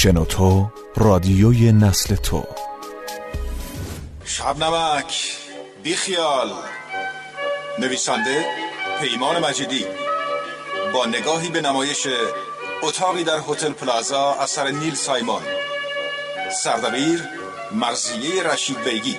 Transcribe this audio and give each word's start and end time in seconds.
شنوتو 0.00 0.70
رادیوی 0.96 1.72
نسل 1.72 2.14
تو. 2.16 2.44
شب 4.24 4.64
نمک. 4.64 5.36
بیخیال 5.82 6.52
نویسنده 7.78 8.44
پیمان 9.00 9.44
مجیدی. 9.44 9.84
با 10.92 11.06
نگاهی 11.06 11.48
به 11.48 11.60
نمایش 11.60 12.06
اتاقی 12.82 13.24
در 13.24 13.38
هتل 13.48 13.72
پلازا 13.72 14.32
اثر 14.32 14.70
نیل 14.70 14.94
سایمون. 14.94 15.42
سردبیر 16.62 17.22
مرزیه 17.72 18.42
رشید 18.42 18.84
بیگی. 18.84 19.18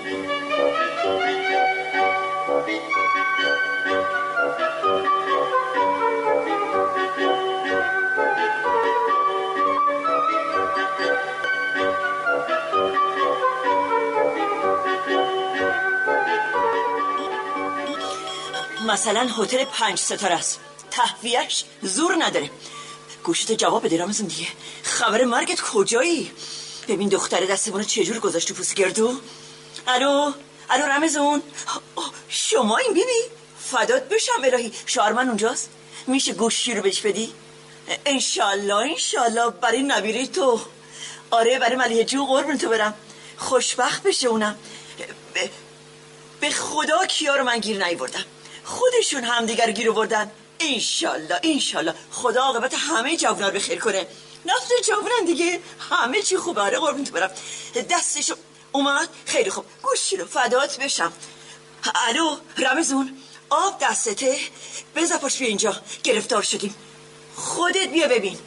مثلا 19.00 19.30
هتل 19.38 19.66
پنج 19.66 20.00
ستاره 20.00 20.36
است. 20.36 20.60
تهویهش 20.92 21.64
زور 21.82 22.16
نداره. 22.20 22.50
گوشت 23.24 23.52
جواب 23.52 23.86
بده 23.86 23.98
رامزون 23.98 24.28
دیگه. 24.28 24.48
خبر 24.84 25.24
مرگت 25.24 25.62
کجایی؟ 25.62 26.32
ببین 26.88 27.10
دختر 27.10 27.46
دستمونو 27.46 27.84
چجور 27.84 28.20
گذاشت 28.20 28.48
تو 28.48 28.54
پوست 28.54 28.75
گردو؟ 28.75 29.20
الو؟ 29.88 30.32
الو 30.70 30.86
رمزون 30.86 31.42
شما 32.30 32.78
این 32.78 32.94
بیبی. 32.94 33.22
فدات 33.59 34.09
بشم 34.09 34.44
الهی. 34.44 34.72
شارمن 34.86 35.28
اونجاست. 35.28 35.70
میشه 36.08 36.34
گوشی 36.34 36.73
رو 36.73 36.81
بهش 36.81 37.02
بدی؟ 37.02 37.34
انشالله 38.06 38.75
انشالله. 38.75 39.50
برای 39.50 39.84
نبیره 39.84 40.28
تو. 40.28 40.61
آره 41.31 41.59
برای 41.59 41.75
ملیه 41.75 42.03
جو 42.03 42.25
قربون 42.25 42.58
تو 42.58 42.69
برم. 42.69 42.94
خوشبخت 43.38 44.03
بشه 44.03 44.28
اونم. 44.28 44.56
به 46.39 46.50
خدا 46.50 47.06
کیا 47.06 47.36
رو 47.36 47.44
من 47.44 47.59
گیر 47.59 47.86
نیوردم. 47.86 48.25
خودشون 48.70 49.23
همدیگر 49.23 49.72
گیر 49.72 49.89
آوردن. 49.89 50.31
انشالله 50.59 51.39
انشالله. 51.44 51.94
خدا 52.12 52.42
عاقبت 52.42 52.73
همه 52.73 53.17
جوونا 53.17 53.48
رو 53.48 53.56
بخیر 53.56 53.80
کنه. 53.80 54.08
نفت 54.45 54.72
جوونن 54.88 55.25
دیگه. 55.25 55.59
همه 55.89 56.22
چی 56.22 56.38
خوبه. 56.38 56.62
آره 56.62 56.80
قربون 56.80 57.03
تو 57.03 57.12
برم. 57.14 57.31
دستشو 57.90 58.36
اومد. 58.72 59.09
خیلی 59.25 59.50
خوب. 59.50 59.66
گوشی 59.84 60.17
رو 60.17 60.25
فدات 60.25 60.78
بشم. 60.80 61.14
الو 62.08 62.38
رمزون. 62.58 63.17
آب 63.50 63.78
دستته. 63.81 64.38
بزا 64.95 65.17
پاش 65.17 65.38
بیا 65.38 65.47
اینجا. 65.47 65.75
گرفتار 66.03 66.42
شدیم. 66.42 66.75
خودت 67.36 67.88
بیا 67.88 68.08
ببین. 68.08 68.40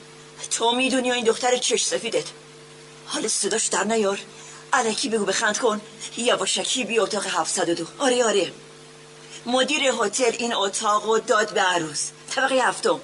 تو 0.50 0.72
می‌دونی 0.72 1.12
این 1.12 1.24
دختر 1.24 1.56
چش 1.56 1.84
سفیدت. 1.84 2.24
حال 3.06 3.28
صداش 3.28 3.66
در 3.66 3.84
نیار. 3.84 4.18
علکی 4.72 5.08
بگو 5.08 5.24
بخند 5.24 5.58
کن. 5.58 5.80
یواشکی 6.16 6.84
بی 6.84 6.98
اتاق 6.98 7.26
702 7.26 7.86
آره 7.98 8.24
آره. 8.24 8.52
مدیر 9.46 9.82
هتل 10.02 10.32
این 10.38 10.54
اتاق 10.54 11.08
و 11.08 11.18
داد 11.18 11.54
به 11.54 11.60
عروس. 11.60 12.10
طبقه 12.34 12.54
هفتم. 12.54 13.00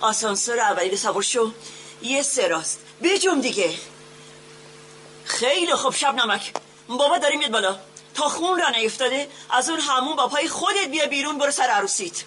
آسانسور 0.00 0.60
اولی 0.60 0.90
رو 0.90 0.96
سوار 0.96 1.22
شو. 1.22 1.52
یه 2.02 2.22
سراست 2.22 2.80
بجم 3.02 3.40
دیگه. 3.40 3.74
خیلی 5.24 5.74
خوب 5.74 5.94
شب 5.94 6.14
نمک. 6.14 6.52
بابا 6.88 7.18
داری 7.18 7.36
میاد 7.36 7.50
بالا. 7.50 7.78
تا 8.14 8.28
خون 8.28 8.60
را 8.60 8.68
نیفتاده 8.68 9.28
از 9.50 9.70
اون 9.70 9.80
همون 9.80 10.16
با 10.16 10.28
پای 10.28 10.48
خودت 10.48 10.88
بیا 10.90 11.06
بیرون 11.06 11.38
برو 11.38 11.50
سر 11.50 11.62
عروسیت. 11.62 12.24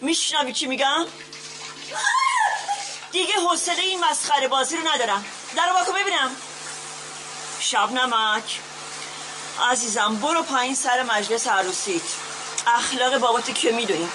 میشنوی 0.00 0.52
چی 0.52 0.66
میگم؟ 0.66 1.06
دیگه 3.12 3.34
حوصله 3.34 3.80
این 3.80 4.04
مسخره 4.04 4.48
بازی 4.48 4.76
رو 4.76 4.88
ندارم. 4.88 5.24
در 5.56 5.72
واکو 5.72 5.92
ببینم. 5.92 6.36
شب 7.60 7.92
نمک. 7.92 8.60
عزیزم 9.70 10.16
برو 10.16 10.42
پایین 10.42 10.74
سر 10.74 11.02
مجلس 11.02 11.46
عروسیت. 11.48 12.02
اخلاق 12.66 13.18
باباتو 13.18 13.52
که 13.52 13.72
می‌دونی. 13.72 14.08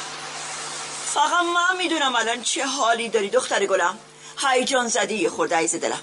فقط 1.05 1.43
من 1.55 1.77
می‌دونم 1.77 2.15
الان 2.15 2.41
چه 2.41 2.65
حالی 2.65 3.09
داری 3.09 3.29
دختر 3.29 3.65
گلم. 3.65 3.97
هیجان 4.37 4.87
زدی 4.87 5.15
یه 5.15 5.29
خورده 5.29 5.55
عیز 5.55 5.75
دلم. 5.75 6.01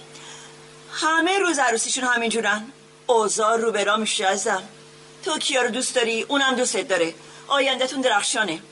همه 0.92 1.38
روز 1.38 1.58
عروسیشون 1.58 2.04
همینجورن. 2.04 2.72
اوزار 3.06 3.58
رو 3.58 3.72
برا 3.72 3.96
میشه 3.96 4.26
ازم 4.26 4.62
تو 5.24 5.38
کیا 5.38 5.62
رو 5.62 5.70
دوست 5.70 5.94
داری؟ 5.94 6.22
اونم 6.22 6.54
دوستت 6.54 6.88
داره. 6.88 7.14
آیندهتون 7.48 8.00
درخشانه. 8.00 8.62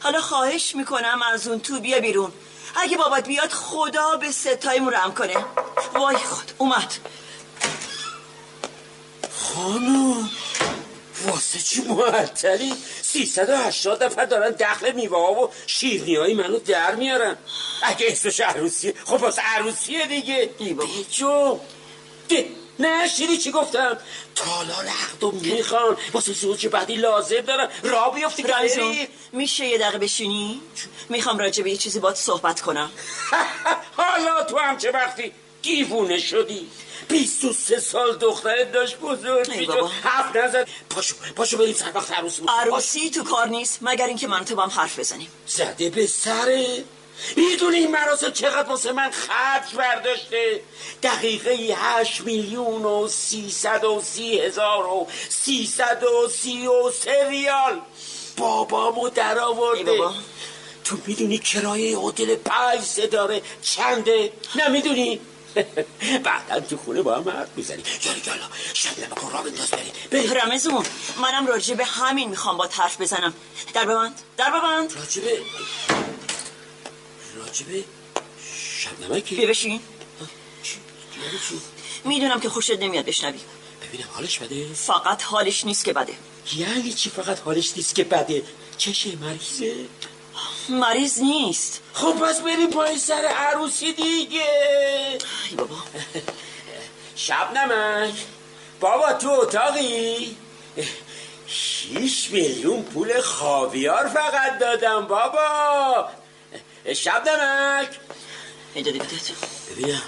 حالا 0.00 0.20
خواهش 0.20 0.74
می‌کنم 0.74 1.20
از 1.32 1.48
اون 1.48 1.60
تو 1.60 1.80
بیا 1.80 2.00
بیرون. 2.00 2.32
اگه 2.76 2.96
بابات 2.96 3.26
بیاد 3.26 3.52
خدا 3.52 4.16
به 4.16 4.32
ستایمون 4.32 4.92
رم 4.92 5.14
کنه. 5.14 5.36
وای 5.94 6.16
خود 6.16 6.52
اومد. 6.58 6.92
خانم. 9.40 10.30
واسه 11.26 11.58
چی 11.58 11.80
معطلی 11.80 12.74
380 13.02 14.04
نفر 14.04 14.24
دارن 14.24 14.50
دخل 14.50 14.92
میوه 14.92 15.18
ها 15.18 15.32
و 15.32 15.50
شیرنی 15.66 16.16
های 16.16 16.34
منو 16.34 16.58
در 16.58 16.94
میارن. 16.94 17.36
اگه 17.82 18.06
اسمش 18.10 18.40
عروسیه 18.40 18.94
خب 19.04 19.22
واسه 19.22 19.42
عروسیه 19.42 20.06
دیگه. 20.06 20.50
بیجو 20.58 21.58
نه 22.80 23.08
شیری 23.08 23.38
چی 23.38 23.50
گفتم؟ 23.50 23.98
تالار 24.34 24.86
عقدو 24.86 25.30
می‌خوان. 25.30 25.96
واسه 26.12 26.32
زوج 26.32 26.66
بعدی 26.66 26.96
لازم 26.96 27.40
دارم 27.40 27.68
را 27.82 28.10
بیفتی 28.10 28.42
رمزون 28.42 28.96
میشه 29.32 29.66
یه 29.66 29.78
دقیقه 29.78 29.98
بشینی؟ 29.98 30.60
می‌خوام 31.08 31.38
راجع 31.38 31.62
به 31.62 31.70
یه 31.70 31.76
چیزی 31.76 32.00
باید 32.00 32.16
صحبت 32.16 32.60
کنم. 32.60 32.90
حالا 33.96 34.42
تو 34.42 34.58
هم 34.58 34.78
چه 34.78 34.90
وقتی 34.90 35.32
دیوونه 35.62 36.18
شدی؟ 36.18 36.68
بیست 37.10 37.44
و 37.44 37.52
سه 37.52 37.80
سال 37.80 38.16
دخترت 38.16 38.72
داشت 38.72 38.98
بزرگ 38.98 39.56
می‌شد. 39.56 39.90
حرف 40.02 40.36
نزد. 40.36 40.68
پاشو 40.90 41.14
پاشو 41.36 41.58
بریم 41.58 41.74
سر 41.74 41.90
وقت 41.94 42.12
عروسی 42.12 42.42
عروسی 42.48 43.10
تو 43.10 43.24
کار 43.24 43.48
نیست 43.48 43.78
مگر 43.82 44.06
اینکه 44.06 44.28
من 44.28 44.44
تو 44.44 44.60
هم 44.60 44.68
حرف 44.68 44.98
بزنیم. 44.98 45.28
زده 45.46 45.90
به 45.90 46.06
سره. 46.06 46.84
می‌دونی 47.36 47.76
این 47.76 47.90
مراسم 47.90 48.30
چقدر 48.30 48.68
واسه 48.68 48.92
من 48.92 49.10
خرج 49.10 49.74
برداشته؟ 49.74 50.62
دقیقه 51.02 51.50
هشت 51.76 52.20
میلیون 52.20 52.84
و 52.84 53.08
سیصد 53.08 53.84
و 53.84 54.02
سی 54.04 54.38
هزار 54.38 54.86
و 54.86 55.06
سیصد 55.28 56.02
و 56.04 56.28
سی 56.28 56.66
و 56.66 56.90
سه 56.90 57.28
ریال. 57.28 57.80
بابامو 58.36 59.08
در 59.08 59.38
آورده 59.38 59.98
تو 60.84 60.96
می‌دونی 61.06 61.38
کرایه 61.38 61.98
هتل 61.98 62.36
پنج 62.36 62.80
ستاره 62.80 63.42
چنده؟ 63.62 64.32
نمی‌دونی 64.54 65.20
بعدا 66.24 66.60
تو 66.60 66.76
خونه 66.76 67.02
با 67.02 67.16
هم 67.16 67.28
حرف 67.28 67.48
می‌زنی 67.56 67.82
یالا 68.04 68.18
یالا 68.26 68.48
شب 68.74 68.98
نمکن 68.98 69.32
را 69.32 69.42
بنداز 69.42 69.70
بریم. 69.70 70.32
رمزون 70.32 70.84
منم 71.22 71.46
راجع 71.46 71.74
به 71.74 71.84
همین 71.84 72.28
می‌خوام 72.30 72.56
با 72.56 72.68
حرف 72.72 73.00
بزنم. 73.00 73.34
در 73.74 73.84
ببند 73.84 74.20
در 74.36 74.50
ببند. 74.50 74.92
راجع 74.92 75.22
به 75.22 75.40
راجع 77.36 77.66
به 77.66 77.84
شب 78.78 79.12
نمکی 79.12 79.36
بیا 79.36 79.48
بشین 79.48 79.80
می‌دونم 82.04 82.40
که 82.40 82.48
خوشت 82.48 82.78
نمیاد 82.78 83.04
بشنوی. 83.04 83.40
ببینم 83.82 84.08
حالش 84.12 84.38
بده؟ 84.38 84.66
فقط 84.74 85.22
حالش 85.22 85.64
نیست 85.64 85.84
که 85.84 85.92
بده. 85.92 86.14
یعنی 86.56 86.92
چی 86.92 87.10
فقط 87.10 87.40
حالش 87.40 87.72
نیست 87.76 87.94
که 87.94 88.04
بده؟ 88.04 88.42
چشه 88.78 89.16
مریضه 89.16 89.74
مریض 90.70 91.18
نیست. 91.18 91.80
خب 91.92 92.12
پس 92.12 92.40
بریم 92.40 92.70
پای 92.70 92.98
سر 92.98 93.24
عروسی 93.36 93.92
دیگه. 93.92 95.18
ای 95.50 95.56
بابا. 95.56 95.76
شب 97.16 97.52
نمک. 97.54 98.14
بابا 98.80 99.12
تو 99.12 99.30
اتاقی؟ 99.30 100.36
شیش 101.46 102.30
میلیون 102.30 102.82
پول 102.82 103.20
خاویار 103.20 104.08
فقط 104.08 104.58
دادم 104.58 105.06
بابا. 105.06 106.08
شب 106.94 107.28
نمک. 107.28 107.88
اینجا 108.74 108.92
دیگه 108.92 109.04
ببینم 109.70 110.02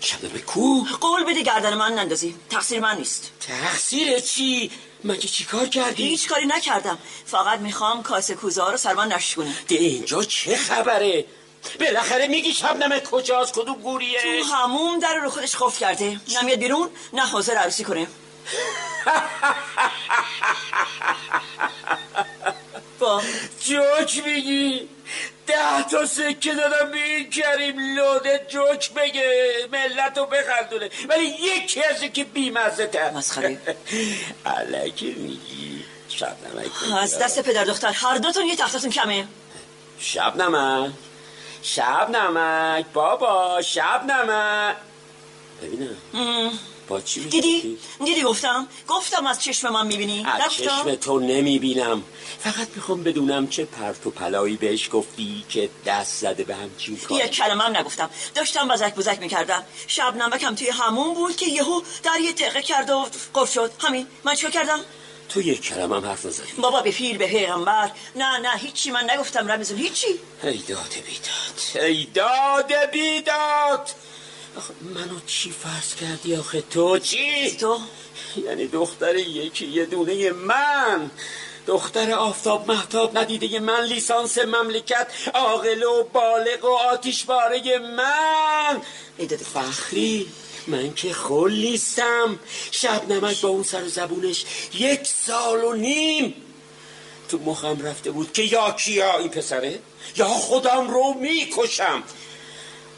شب 0.00 0.24
نمک. 0.24 0.44
کو؟ 0.44 0.84
قول 1.00 1.24
بده 1.24 1.42
گردن 1.42 1.74
من 1.74 1.92
نندازی. 1.92 2.34
تقصیر 2.50 2.80
من 2.80 2.96
نیست. 2.96 3.30
تقصیر 3.40 4.20
چی؟ 4.20 4.70
مگه 5.04 5.28
چی 5.28 5.44
کار 5.44 5.66
کردی؟ 5.66 6.02
هیچ 6.08 6.28
کاری 6.28 6.46
نکردم. 6.46 6.98
فقط 7.26 7.60
می‌خوام 7.60 8.02
کاسه 8.02 8.34
کوزه 8.34 8.62
ها 8.62 8.70
رو 8.70 8.76
سر 8.76 8.94
من 8.94 9.08
نشونه 9.12 9.54
ده 9.68 9.74
اینجا 9.74 10.22
چه 10.22 10.56
خبره؟ 10.56 11.24
بالاخره 11.80 12.26
میگی 12.26 12.52
شب 12.52 12.76
نمک 12.76 13.04
کجاست؟ 13.04 13.54
کدوم 13.54 13.74
گوریه؟ 13.74 14.20
تو 14.22 14.54
هموم 14.54 14.98
در 14.98 15.14
رو 15.14 15.30
خودش 15.30 15.56
خوف 15.56 15.78
کرده. 15.78 16.20
نمیاد 16.42 16.58
بیرون 16.58 16.88
نه 17.12 17.22
حاضر 17.22 17.54
عروسی 17.54 17.84
کنه. 17.84 18.06
با. 22.98 23.22
جوک 23.60 24.26
میگی؟ 24.26 24.88
ده 25.46 25.82
تا 25.90 26.06
سکه 26.06 26.54
دادم 26.54 26.90
به 26.90 27.04
این 27.04 27.30
کریم 27.30 27.96
لوده 27.96 28.46
جوک 28.48 28.92
بگه 28.94 29.54
ملت 29.72 30.18
رو 30.18 30.26
بخندونه. 30.26 30.90
ولی 31.08 31.24
یکی 31.24 31.84
از 31.84 32.02
که 32.02 32.24
بیمزه 32.24 32.86
تر 32.86 33.10
مسخره 33.10 33.58
علکی 34.46 35.14
میگی. 35.14 35.84
شب 36.08 36.36
نمک 36.46 36.70
از 37.02 37.18
دست 37.18 37.42
پدر 37.42 37.64
دختر 37.64 37.88
هر 37.88 38.18
دوتون 38.18 38.46
یه 38.46 38.56
تختتون 38.56 38.90
کمه. 38.90 39.26
شب 39.98 40.36
نمک 40.36 40.92
شب 41.62 42.10
نمک 42.10 42.84
بابا 42.92 43.62
شب 43.62 44.04
نمک 44.04 44.76
ببینم 45.62 45.96
با 46.88 47.00
چی 47.00 47.24
دیدی؟ 47.24 47.78
دیدی 48.04 48.22
گفتم؟ 48.22 48.68
گفتم 48.88 49.26
از 49.26 49.42
چشم 49.42 49.68
من 49.68 49.86
می‌بینی. 49.86 50.26
از 50.26 50.52
چشم 50.54 50.94
تو 50.94 51.18
نمی‌بینم. 51.18 52.02
فقط 52.40 52.68
می‌خوام 52.76 53.02
بدونم 53.02 53.48
چه 53.48 53.64
پرت 53.64 54.06
و 54.06 54.10
پلایی 54.10 54.56
بهش 54.56 54.88
گفتی 54.92 55.44
که 55.48 55.70
دست 55.86 56.20
زده 56.20 56.44
به 56.44 56.54
همچین 56.54 56.96
کار 56.96 57.24
یک 57.24 57.30
کلمه 57.30 57.64
هم 57.64 57.76
نگفتم. 57.76 58.10
داشتم 58.34 58.70
وزک 58.70 58.94
بزک 58.94 59.18
می‌کردم. 59.20 59.62
شب 59.86 60.16
نمکم 60.16 60.54
توی 60.54 60.68
همون 60.68 61.14
بود 61.14 61.36
که 61.36 61.46
یهو 61.46 61.82
در 62.02 62.20
یه 62.20 62.32
تقه 62.32 62.62
کرد 62.62 62.90
و 62.90 63.06
قفل 63.34 63.52
شد. 63.52 63.72
همین 63.78 64.06
من 64.24 64.34
چیکار 64.34 64.50
کردم؟ 64.50 64.80
تو 65.28 65.40
یک 65.40 65.60
کلمه 65.60 65.96
هم 65.96 66.04
حرف 66.04 66.26
نزدی. 66.26 66.52
بابا 66.58 66.80
به 66.80 66.90
پیر 66.90 67.18
به 67.18 67.26
پیغمبر. 67.26 67.90
نه 68.16 68.38
نه 68.38 68.58
هیچی. 68.58 68.90
من 68.90 69.10
نگفتم 69.10 69.48
رمزون. 69.48 69.78
هیچی. 69.78 70.06
ای 70.42 70.58
داد 70.58 70.94
بیداد. 71.06 71.86
ای 71.86 72.04
داد 72.14 72.90
بیداد. 72.92 73.90
آخه 74.56 74.74
منو 74.94 75.20
چی 75.26 75.50
فرض 75.50 75.94
کردی 75.94 76.36
آخه؟ 76.36 76.60
تو 76.60 76.98
چی؟ 76.98 77.50
تو؟ 77.50 77.78
یعنی 78.36 78.66
دختر 78.66 79.16
یکی 79.16 79.66
یه 79.66 79.86
دونه 79.86 80.30
من. 80.30 81.10
دختر 81.66 82.12
آفتاب 82.12 82.70
محتاب 82.70 83.18
ندیده 83.18 83.60
من 83.60 83.84
لیسانس 83.84 84.38
مملکت. 84.38 85.06
عاقل 85.34 85.82
و 85.82 86.02
بالغ 86.02 86.64
و 86.64 86.68
آتیشباره 86.68 87.78
من. 87.78 88.82
ایداد 89.18 89.38
فخری 89.38 90.28
من 90.66 90.94
که 90.94 91.12
خل 91.12 91.52
نیستم. 91.52 92.38
شب 92.70 93.12
نمک 93.12 93.40
با 93.40 93.48
اون 93.48 93.62
سر 93.62 93.84
و 93.84 93.88
زبونش 93.88 94.44
یک 94.74 95.06
سال 95.06 95.64
و 95.64 95.72
نیم. 95.72 96.34
تو 97.28 97.38
مخم 97.38 97.86
رفته 97.86 98.10
بود 98.10 98.32
که 98.32 98.42
یا 98.42 98.70
کیا 98.70 99.18
این 99.18 99.28
پسره؟ 99.28 99.78
یا 100.16 100.28
خودم 100.28 100.90
رو 100.90 101.14
می‌کشم. 101.20 102.02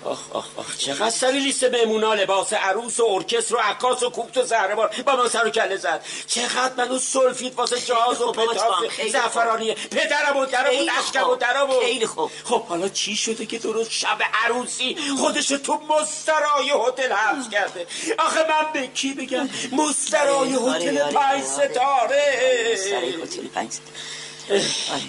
آخ 0.06 0.18
آخ 0.32 0.46
آخ 0.56 0.76
چقدر 0.76 1.10
سری 1.10 1.40
لیست 1.40 1.64
مهمونا 1.64 2.14
لباس 2.14 2.52
عروس 2.52 3.00
و 3.00 3.04
ارکستر 3.04 3.56
و 3.56 3.58
عکاس 3.58 4.02
و 4.02 4.10
کوپت 4.10 4.36
و 4.36 4.42
زهربار 4.42 4.94
با 5.06 5.16
من 5.16 5.28
سر 5.28 5.46
و 5.46 5.50
کله 5.50 5.76
زد 5.76 6.04
چقدر 6.26 6.74
منو 6.76 6.98
سلفید 6.98 7.54
واسه 7.54 7.80
جهاز 7.80 8.22
و 8.22 8.32
خب 8.32 8.32
پتاس 8.32 8.90
خیلی 8.90 9.10
زعفرانیه 9.10 9.74
پدرم 9.74 10.36
و 10.36 10.46
درم 10.46 10.64
و 10.64 10.90
اشکم 11.00 11.30
و. 11.30 11.36
درم 11.36 11.70
و 11.70 11.80
خیلی 11.80 12.06
خوب. 12.06 12.30
خب 12.44 12.62
حالا 12.62 12.88
چی 12.88 13.16
شده 13.16 13.46
که 13.46 13.58
درست 13.58 13.90
شب 13.90 14.18
عروسی 14.44 14.96
خودش 15.18 15.48
تو 15.48 15.80
مسترای 15.88 16.70
هتل 16.88 17.12
حبس 17.12 17.48
کرده 17.48 17.86
آخه 18.18 18.40
من 18.40 18.72
به 18.72 18.86
کی 18.86 19.14
بگم 19.14 19.48
مسترای 19.72 20.56
آره، 20.56 20.76
هتل 20.76 20.98
آره، 20.98 21.12
پنج 21.12 21.42
آره. 21.42 21.42
ستاره 21.42 22.76
سر 22.76 23.04
هتل 23.22 23.46
پنج 23.46 23.70
ستاره. 23.72 25.02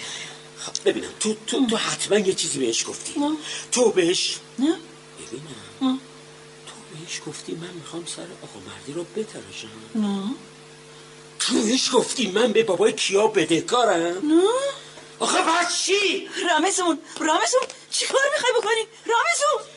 ببینم 0.86 1.08
تو 1.20 1.36
تو 1.48 1.66
تو 1.68 1.78
حتما 1.78 2.20
یه 2.20 2.34
چیزی 2.34 2.60
بهش 2.60 2.86
گفتی. 2.88 3.14
تو 3.72 3.92
بهش 3.92 4.38
نه. 4.60 4.66
ببینم. 5.20 6.00
تو 6.68 6.74
بهش 6.94 7.22
گفتی 7.28 7.52
من 7.56 7.70
می‌خوام 7.74 8.06
سر 8.06 8.22
آقا 8.22 8.60
مردی 8.68 8.94
رو 8.94 9.04
بتراشم. 9.04 9.68
نه. 9.96 10.24
تو 11.40 11.62
بهش 11.62 11.90
گفتی 11.94 12.28
من 12.32 12.52
به 12.52 12.64
بابای 12.64 12.94
کیا 12.94 13.28
بدهکارم 13.28 14.28
نه. 14.28 14.44
آخه 15.20 15.38
پس 15.42 15.84
چی؟ 15.84 16.30
رمزون 16.50 17.00
رمزون 17.20 17.62
چیکار 17.92 18.22
می‌خوای 18.34 18.52
بکنی؟ 18.58 18.88
رمزون 19.06 19.77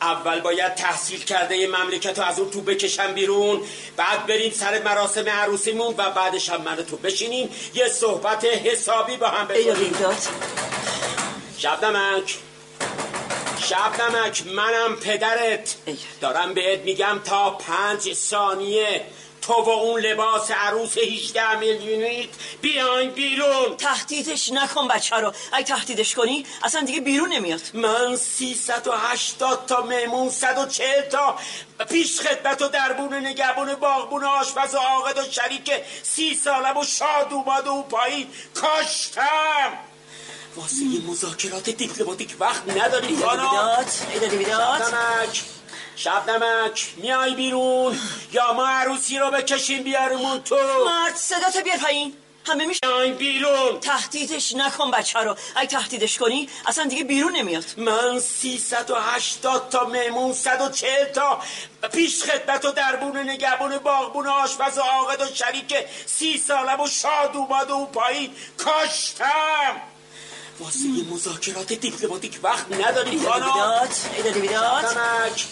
اول 0.00 0.40
باید 0.40 0.74
تحصیل 0.74 1.24
کرده 1.24 1.66
مملکت 1.66 2.18
رو 2.18 2.24
از 2.24 2.40
اون 2.40 2.50
تو 2.50 2.60
بکشم 2.60 3.14
بیرون 3.14 3.62
بعد 3.96 4.26
بریم 4.26 4.52
سر 4.52 4.82
مراسم 4.82 5.28
عروسیمون 5.28 5.94
و 5.98 6.10
بعدش 6.10 6.48
هم 6.48 6.62
من 6.62 6.76
تو 6.76 6.96
بشینیم 6.96 7.50
یه 7.74 7.88
صحبت 7.88 8.44
حسابی 8.44 9.16
با 9.16 9.28
هم 9.28 9.46
بکنیم. 9.46 9.94
شب 11.58 11.84
نمک. 11.84 12.38
شب 13.60 14.00
نمک. 14.00 14.46
منم 14.46 14.96
پدرت. 14.96 15.74
دارم 16.20 16.54
بهت 16.54 16.80
میگم 16.80 17.20
تا 17.24 17.50
پنج 17.50 18.12
ثانیه. 18.12 19.04
تو 19.46 19.52
و 19.52 19.68
اون 19.68 20.00
لباس 20.00 20.50
عروس 20.50 20.98
18 20.98 21.58
میلیونیت 21.58 22.28
بیاین 22.60 23.10
بیرون. 23.10 23.76
تهدیدش 23.76 24.52
نکن 24.52 24.88
بچه 24.88 25.16
رو. 25.16 25.32
اگه 25.52 25.64
تهدیدش 25.64 26.14
کنی 26.14 26.46
اصلا 26.62 26.80
دیگه 26.80 27.00
بیرون 27.00 27.32
نمیاد. 27.32 27.60
من 27.74 28.16
380 28.16 29.66
تا 29.66 29.82
مهمون 29.82 30.30
140 30.30 31.02
تا 31.02 31.38
پیش 31.88 32.20
خدمت 32.20 32.62
و 32.62 32.68
دربون 32.68 33.14
نگهبون 33.14 33.74
باغبون 33.74 34.24
آشپز 34.24 34.74
و 34.74 34.78
عاقد 34.78 35.18
و 35.18 35.30
شریک 35.30 35.72
سی 36.02 36.34
سالم 36.34 36.76
و 36.76 36.84
شاد 36.84 37.32
اومد 37.32 37.66
و 37.66 37.70
اون 37.70 37.82
پایین. 37.82 38.26
کاشتم. 38.54 39.72
واسه 40.56 40.76
مذاکرات 41.08 41.70
دیپلماتیک 41.70 42.36
وقت 42.40 42.68
نداری 42.68 43.16
خانم. 43.16 43.48
ایداد 43.48 43.86
ایداد 44.12 44.32
ایداد 44.32 44.82
شب 45.96 46.30
نمک 46.30 46.86
میای 46.96 47.34
بیرون 47.34 47.98
یا 48.32 48.52
ما 48.52 48.66
عروسی 48.66 49.18
رو 49.18 49.30
بکشیم 49.30 49.82
بیارمون 49.82 50.42
تو؟ 50.42 50.56
مرد 50.86 51.16
صدا 51.16 51.50
تا 51.50 51.60
بیار 51.60 51.76
پایین. 51.76 52.14
همه 52.46 52.66
میای 52.66 53.12
بیرون. 53.12 53.80
تهدیدش 53.80 54.54
نکن 54.54 54.90
بچه 54.90 55.18
رو. 55.18 55.36
اگه 55.56 55.68
تهدیدش 55.68 56.18
کنی 56.18 56.48
اصلا 56.66 56.84
دیگه 56.84 57.04
بیرون 57.04 57.36
نمیاد. 57.36 57.64
من 57.76 58.20
380 58.20 59.68
تا 59.68 59.84
مهمون 59.84 60.32
140 60.32 61.04
تا 61.04 61.40
پیش 61.92 62.24
خدمت 62.24 62.64
و 62.64 62.70
دربون 62.72 63.18
نگهبون 63.18 63.78
باغبون 63.78 64.26
آشپز 64.26 64.78
و 64.78 64.80
عاقد 64.80 65.20
و 65.20 65.34
شریک 65.34 65.74
سی 66.06 66.38
سالم 66.38 66.80
و 66.80 66.86
شاد 66.88 67.36
اومد 67.36 67.70
و 67.70 67.74
اون 67.74 67.86
پایین. 67.86 68.30
کاشتم! 68.56 69.80
واسه 70.60 70.78
مذاکرات 71.12 71.72
دیپلماتیک 71.72 72.38
وقت 72.42 72.72
نداری 72.72 73.18
خانم. 73.18 73.88
ایداد 74.16 74.98
نمک. 74.98 75.44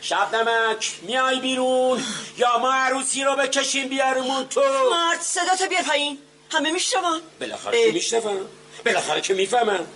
شب 0.00 0.34
نمک 0.34 0.92
میای 1.02 1.40
بیرون. 1.40 2.04
یا 2.38 2.58
ما 2.58 2.72
عروسی 2.72 3.24
رو 3.24 3.36
بکشیم 3.36 3.88
بیارمون 3.88 4.46
تو. 4.48 4.60
مرد 4.90 5.20
صدا 5.20 5.56
تا 5.58 5.66
بیار 5.66 5.82
پایین. 5.82 6.18
همه 6.50 6.70
میشنون. 6.70 7.20
بالاخره 7.40 7.84
که 7.86 7.92
میشنفم 7.92 8.36
بالاخره 8.84 9.20
که 9.20 9.34
می‌فهمم 9.34 9.86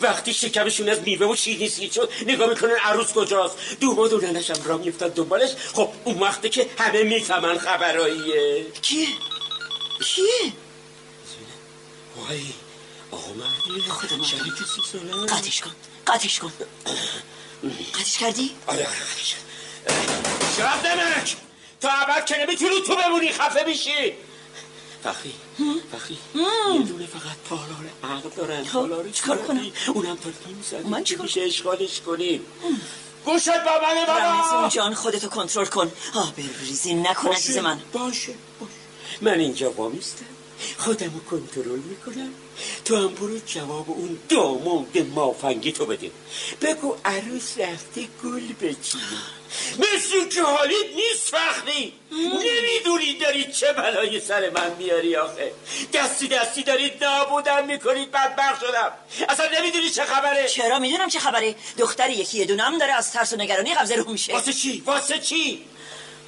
وقتی 0.00 0.34
شکمشون 0.34 0.88
از 0.88 1.00
میوه 1.00 1.26
و 1.26 1.36
شیرینی 1.36 1.68
سیر 1.68 1.92
شد 1.92 2.12
نگاه 2.26 2.48
می‌کنن 2.48 2.70
عروس 2.84 3.12
کجاست. 3.12 3.56
دوما 3.80 4.08
دوننشم 4.08 4.62
را 4.64 4.76
میفتن 4.76 5.08
دنبالش. 5.08 5.50
خب 5.74 5.88
اون 6.04 6.18
وقته 6.18 6.48
که 6.48 6.70
همه 6.78 7.02
می‌فهمن 7.02 7.58
خبراییه. 7.58 8.66
کیه؟ 8.82 9.08
کیه؟ 10.04 10.52
وای 12.16 12.40
آقا 13.10 13.32
مردی. 13.32 13.90
خودم 13.90 14.22
شریک 14.24 14.54
سی 14.74 14.80
ساله؟ 14.92 15.26
قطعش 15.26 15.60
کن. 15.60 15.70
قطعش 16.06 16.38
کن. 16.38 16.52
قطعش 17.94 18.18
کردی؟ 18.18 18.50
آره 18.66 18.86
آره 18.86 18.96
شب 20.56 20.86
نمک! 20.86 21.36
تا 21.80 21.88
عبد 21.88 22.26
که 22.26 22.34
نمی‌تونی 22.42 22.80
تو 22.86 22.96
بمونی 22.96 23.28
خفه 23.32 23.64
میشی! 23.66 24.12
فخری 25.04 25.34
فخری 25.92 26.18
یه 26.74 26.82
دونه 26.82 27.06
فقط 27.06 27.36
تالار 27.48 28.16
عقل 28.18 28.28
دارن. 28.36 28.64
تالار 28.64 29.10
چیکار 29.10 29.36
کنم؟ 29.38 29.72
اونم 29.94 30.16
تا 30.16 30.30
نیم 30.46 30.64
ساعت 30.70 30.86
من 30.86 31.04
چیکار 31.04 31.26
میشه 31.26 31.40
اشغالش 31.40 32.00
کنیم 32.00 32.40
گوشت 33.24 33.48
با 33.48 33.80
منه 33.82 34.06
بابا! 34.06 34.68
جان 34.68 34.94
خودتو 34.94 35.28
کنترل 35.28 35.66
کن. 35.66 35.92
آه 36.14 36.32
بریزی 36.32 36.94
نکن 36.94 37.28
عزیز 37.32 37.58
من. 37.58 37.80
باشه 37.92 38.34
باشه. 38.60 38.72
من 39.20 39.40
اینجا 39.40 39.70
وامیستم. 39.70 40.24
خودم 40.78 41.10
رو 41.14 41.20
کنترل 41.20 41.78
می‌کنم. 41.78 42.30
تو 42.84 42.96
هم 42.96 43.08
برو 43.08 43.38
جواب 43.46 43.90
اون 43.90 44.18
داماد 44.28 44.98
مافنگی 45.14 45.72
تو 45.72 45.86
بده. 45.86 46.10
بگو 46.62 46.96
عروس 47.04 47.58
رفته 47.58 48.08
گل 48.24 48.52
بچینی 48.52 49.18
مثل 49.78 50.28
که 50.34 50.42
حالیت 50.42 50.86
نیست 50.94 51.36
فخری 51.36 51.92
نمی‌دونی 52.12 53.18
داری 53.20 53.52
چه 53.52 53.72
بلایی 53.72 54.20
سر 54.20 54.50
من 54.50 54.76
میاری 54.78 55.16
آخه. 55.16 55.52
دستی 55.92 56.28
دستی 56.28 56.62
دارید 56.62 57.04
نابودم 57.04 57.66
می‌کنید 57.66 58.10
بدبخت 58.10 58.60
شدم. 58.60 58.92
اصلا 59.28 59.46
نمی‌دونی 59.58 59.90
چه 59.90 60.04
خبره. 60.04 60.48
چرا؟ 60.48 60.78
می‌دونم 60.78 61.08
چه 61.08 61.18
خبره. 61.18 61.54
دختر 61.78 62.10
یکی 62.10 62.44
دونم 62.44 62.78
داره 62.78 62.92
از 62.92 63.12
ترس 63.12 63.32
و 63.32 63.36
نگرانی 63.36 63.74
قبضه 63.74 63.96
رو 63.96 64.12
میشه. 64.12 64.32
واسه 64.32 64.52
چی؟ 64.52 64.82
واسه 64.86 65.18
چی؟ 65.18 65.64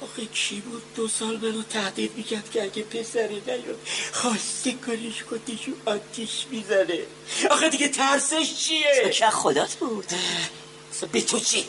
آخه 0.01 0.25
کی 0.25 0.61
بود 0.61 0.81
دو 0.95 1.07
سال 1.07 1.37
منو 1.37 1.63
تهدید 1.63 2.11
می‌کرد 2.17 2.51
که 2.51 2.63
اگه 2.63 2.83
پسری 2.83 3.41
نیاد 3.47 3.79
خواسته 4.13 4.71
کنیش 4.71 5.23
خودشو 5.23 5.71
آتیش 5.85 6.45
می‌زنه. 6.51 6.99
آخه 7.51 7.69
دیگه 7.69 7.87
ترسش 7.87 8.55
چیه؟ 8.55 9.09
که 9.13 9.29
خدات 9.29 9.73
بود. 9.73 10.05
به 11.11 11.21
تو 11.21 11.39
چی؟ 11.39 11.65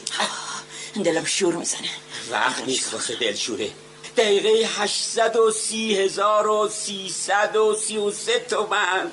دلم 1.05 1.25
شور 1.25 1.55
می‌زنه. 1.55 1.91
وقت 2.31 2.65
نیست 2.67 2.95
واسه 2.95 3.17
دلشوره. 3.17 3.71
دقیقه 4.17 4.69
هشتصد 4.69 5.37
و 5.37 5.51
سی 5.51 5.97
هزار 5.97 6.47
و 6.47 6.69
سیصد 6.69 7.57
و 7.57 7.75
سی 7.75 7.97
و 7.97 8.11
سه 8.11 8.47
تومن. 8.51 9.11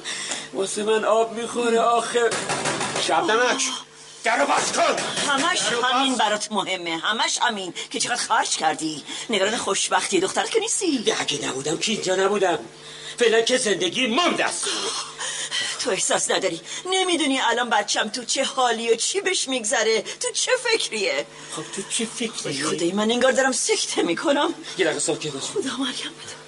واسه 0.53 0.83
من 0.83 1.05
آب 1.05 1.33
می‌خوره 1.33 1.79
آخه. 1.79 2.29
شب 3.07 3.23
نمک. 3.31 3.61
درو 4.27 4.45
باز 4.45 4.71
کن. 4.71 4.95
همش 5.27 5.61
همین 5.83 6.15
برات 6.15 6.51
مهمه. 6.51 6.97
همش 6.97 7.39
همین. 7.41 7.73
که 7.89 7.99
چقدر 7.99 8.15
خرج 8.15 8.49
کردی. 8.49 9.03
نگران 9.29 9.57
خوشبختی 9.57 10.19
دخترت 10.19 10.51
که 10.51 10.59
نیستی. 10.59 11.13
اگه 11.19 11.47
نبودم 11.47 11.77
که 11.77 11.91
اینجا 11.91 12.15
نبودم. 12.15 12.59
فعلا 13.19 13.41
که 13.41 13.57
زندگی 13.57 14.07
مام 14.07 14.35
دست 14.35 14.65
تو 15.79 15.89
احساس 15.89 16.31
نداری. 16.31 16.61
نمی‌دونی 16.85 17.39
الان 17.39 17.69
بچم 17.69 18.09
تو 18.09 18.25
چه 18.25 18.43
حالی 18.43 18.91
و 18.91 18.95
چی 18.95 19.21
بهش 19.21 19.47
میگذره. 19.47 20.01
تو 20.01 20.27
چه 20.33 20.51
فکریه؟ 20.63 21.25
خب 21.55 21.63
تو 21.75 21.81
چه 21.89 22.05
فکری؟ 22.05 22.63
خدای 22.63 22.91
من 22.91 23.11
انگار 23.11 23.31
دارم 23.31 23.51
سکته 23.51 24.01
می‌کنم. 24.01 24.53
یه 24.77 24.85
دقیقه 24.85 24.99
ساکت 24.99 25.31
باش 25.31 25.43
خدا 25.43 25.77
مرگم 25.77 26.13
بده. 26.19 26.46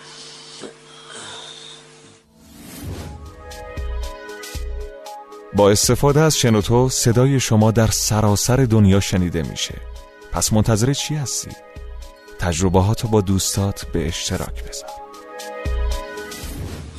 با 5.53 5.69
استفاده 5.71 6.19
از 6.19 6.37
شنوتو 6.37 6.89
صدای 6.89 7.39
شما 7.39 7.71
در 7.71 7.87
سراسر 7.87 8.55
دنیا 8.55 8.99
شنیده 8.99 9.43
میشه. 9.43 9.75
پس 10.31 10.53
منتظر 10.53 10.93
چی 10.93 11.15
هستی؟ 11.15 11.51
تجربهاتو 12.39 13.07
با 13.07 13.21
دوستات 13.21 13.85
به 13.85 14.07
اشتراک 14.07 14.63
بذار. 14.63 14.89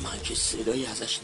من 0.03 0.19
که 0.23 0.35
صدایی 0.35 0.85
ازش 0.85 1.19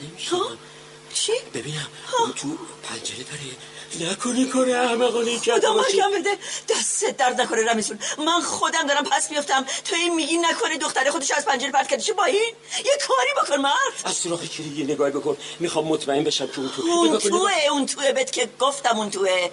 چی؟ 1.14 1.32
ببینم 1.54 1.88
اون 2.20 2.34
تو 2.36 2.48
پنجره 2.84 3.24
داره. 3.24 3.77
نکنه 3.96 4.46
کار 4.46 4.70
احمقانه 4.70 5.40
کرده 5.40 5.68
خدا 5.68 5.74
مرگم 5.74 6.20
بده. 6.20 6.38
دستت 6.70 7.18
درد 7.18 7.42
نکنه 7.42 7.72
رمیسون. 7.72 8.00
من 8.18 8.42
خودم 8.42 8.88
دارم 8.88 9.04
پس 9.04 9.32
میفتم 9.32 9.66
تو 9.86 9.96
این 9.96 10.16
میگی 10.16 10.38
نکنه 10.38 10.78
دختر 10.78 11.10
خودش 11.10 11.32
از 11.32 11.46
پنجره 11.46 11.72
پرت 11.72 11.88
کرده 11.88 12.04
چه 12.04 12.14
با 12.14 12.24
این؟ 12.24 12.54
یه 12.86 12.98
کاری 13.08 13.30
بکن 13.46 13.62
مرد. 13.62 13.74
از 14.04 14.14
سراغ 14.14 14.46
کلی 14.46 14.76
یه 14.76 14.84
نگاهی 14.84 15.12
بکن. 15.12 15.38
می‌خوام 15.60 15.86
مطمئن 15.86 16.24
بشم 16.24 16.48
که 16.48 16.60
اون 16.60 16.70
تو 16.70 16.82
اون 16.82 17.18
توه 17.18 17.52
اون 17.72 17.86
توه 17.86 18.12
بهت 18.12 18.32
که 18.32 18.50
گفتم 18.60 18.98
اون 18.98 19.10
توه. 19.10 19.50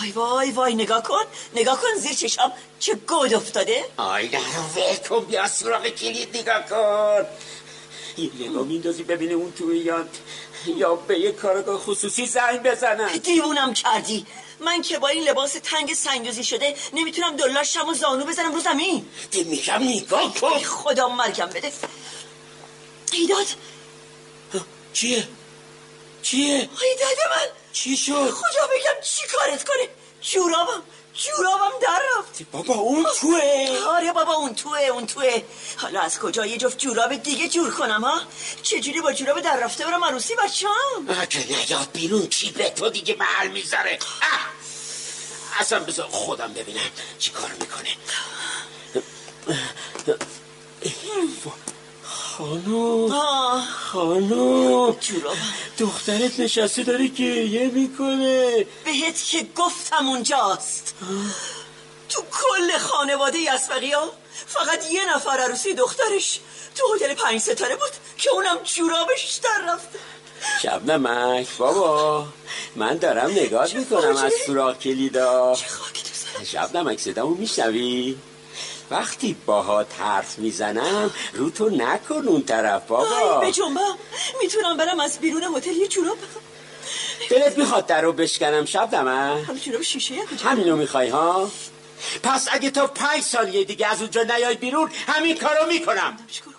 وای 0.00 0.12
وای 0.12 0.50
وای 0.50 0.74
نگاه 0.74 1.02
کن. 1.02 1.24
نگاه 1.54 1.80
کن 1.80 1.98
زیر 1.98 2.12
چشام. 2.12 2.52
چه 2.78 2.94
گود 2.94 3.34
افتاده. 3.34 3.84
آی 3.96 4.28
نه 4.28 4.96
کن. 5.08 5.24
بیا 5.24 5.48
سراغ 5.48 5.88
کلید 5.88 6.36
نگاه 6.36 6.66
کن. 6.66 7.26
یه 8.18 8.30
نگاه 8.40 8.64
میندازی 8.64 9.02
ببینه 9.02 9.34
اون 9.34 9.52
توی 9.52 9.78
یا 9.78 10.04
یا 10.66 10.94
به 10.94 11.18
یه 11.18 11.32
کارگاه 11.32 11.78
خصوصی 11.80 12.26
زنگ 12.26 12.62
بزنم 12.62 13.16
دیوونم 13.16 13.74
کردی. 13.74 14.26
من 14.60 14.82
که 14.82 14.98
با 14.98 15.08
این 15.08 15.28
لباس 15.28 15.52
تنگ 15.52 15.94
سنگدوزی 15.94 16.44
شده 16.44 16.76
نمی‌تونم 16.92 17.36
دلاشم 17.36 17.88
و 17.88 17.94
زانو 17.94 18.24
بزنم 18.24 18.54
رو 18.54 18.60
زمین. 18.60 19.08
ده 19.32 19.44
میگم 19.44 19.82
نگاه 19.82 20.34
کن. 20.34 20.58
خدا 20.58 21.08
مرگم 21.08 21.46
بده. 21.46 21.72
ایداد. 23.12 23.46
چیه؟ 24.92 25.28
چیه؟ 26.22 26.54
ایداد 26.54 27.18
من. 27.30 27.48
چی 27.72 27.96
شد؟ 27.96 28.12
کجا 28.12 28.66
بگم 28.74 29.00
چی 29.02 29.22
کارت 29.32 29.64
کنه؟ 29.64 29.88
جورابم. 30.22 30.82
جورابم 31.24 31.74
در 31.82 32.00
رفت. 32.18 32.42
بابا 32.52 32.74
اون 32.74 33.06
توه. 33.20 33.78
آره 33.88 34.12
بابا 34.12 34.32
اون 34.32 34.54
توه 34.54 34.80
اون 34.80 35.06
توه. 35.06 35.42
حالا 35.76 36.00
از 36.00 36.18
کجا 36.18 36.46
یه 36.46 36.56
جفت 36.56 36.78
جوراب 36.78 37.14
دیگه 37.14 37.48
جور 37.48 37.70
کنم 37.70 38.04
ها؟ 38.04 38.20
چجوری 38.62 39.00
با 39.00 39.12
جوراب 39.12 39.40
در 39.40 39.56
رفته 39.56 39.84
برم 39.84 40.04
عروسی 40.04 40.34
بچم 40.34 41.26
که 41.30 41.46
نیاد 41.46 41.88
بیرون 41.92 42.26
کی 42.26 42.50
به 42.50 42.70
تو 42.70 42.90
دیگه 42.90 43.16
محل 43.18 43.48
می‌ذاره! 43.48 43.98
اصلا 45.60 45.80
بذار 45.80 46.08
خودم 46.08 46.52
ببینم 46.52 46.80
چی 47.18 47.30
کار 47.30 47.50
می‌کنه. 47.60 47.90
خانوم 52.40 53.12
آه. 53.12 53.66
خانوم 53.66 54.96
جورابم. 55.00 55.38
دخترت 55.78 56.40
نشسته 56.40 56.82
داره 56.82 57.06
گریه 57.06 57.66
می‌کنه. 57.68 58.66
بهت 58.84 59.24
که 59.24 59.46
گفتم 59.56 60.08
اونجاست. 60.08 60.94
تو 62.08 62.22
کل 62.22 62.78
خانواده 62.78 63.38
یسبقی 63.38 63.92
ها 63.92 64.12
فقط 64.46 64.90
یه 64.92 65.14
نفر 65.16 65.30
عروسی 65.30 65.74
دخترش 65.74 66.40
تو 66.76 66.94
هتل 66.94 67.14
پنج 67.14 67.40
ستاره 67.40 67.76
بود 67.76 67.90
که 68.18 68.30
اونم 68.30 68.58
جورابش 68.64 69.40
در 69.42 69.72
رفته. 69.72 69.98
شبنمک 70.62 71.46
بابا 71.58 72.26
من 72.76 72.96
دارم 72.96 73.30
نگاه 73.30 73.74
می‌کنم 73.74 74.16
از. 74.16 74.32
سوراخ 74.46 74.78
کلیدا. 74.78 75.54
سرم. 75.54 76.44
شبنمک 76.44 77.00
صدامو 77.00 77.34
میشنوی؟ 77.34 78.16
وقتی 78.90 79.36
باهات 79.46 79.86
حرف 79.98 80.38
می‌زنم 80.38 81.10
رو 81.32 81.50
تو 81.50 81.70
نکن 81.70 82.28
اون 82.28 82.42
طرف 82.42 82.86
بابا. 82.86 83.04
آی 83.06 83.46
به 83.46 83.52
جنبم 83.52 83.98
می‌تونم 84.42 84.76
برم 84.76 85.00
از 85.00 85.18
بیرون 85.18 85.56
هتل 85.56 85.76
یه 85.76 85.88
جوراب 85.88 86.18
دلت 87.30 87.58
می‌خواد 87.58 87.86
در 87.86 88.00
رو 88.00 88.12
بشکنم 88.12 88.64
شبنمک 88.64 89.46
حالا 89.46 89.58
جوراب 89.58 89.82
شیشه 89.82 90.14
همینو 90.44 90.76
می‌خوای 90.76 91.08
ها؟ 91.08 91.50
پس 92.22 92.48
اگه 92.50 92.70
تا 92.70 92.86
پنج 92.86 93.22
ثانیه 93.22 93.64
دیگه 93.64 93.86
از 93.86 94.00
اونجا 94.00 94.22
نیای 94.22 94.54
بیرون 94.54 94.90
همین 95.06 95.36
کارو 95.36 95.66
می‌کنم؟ 95.66 96.16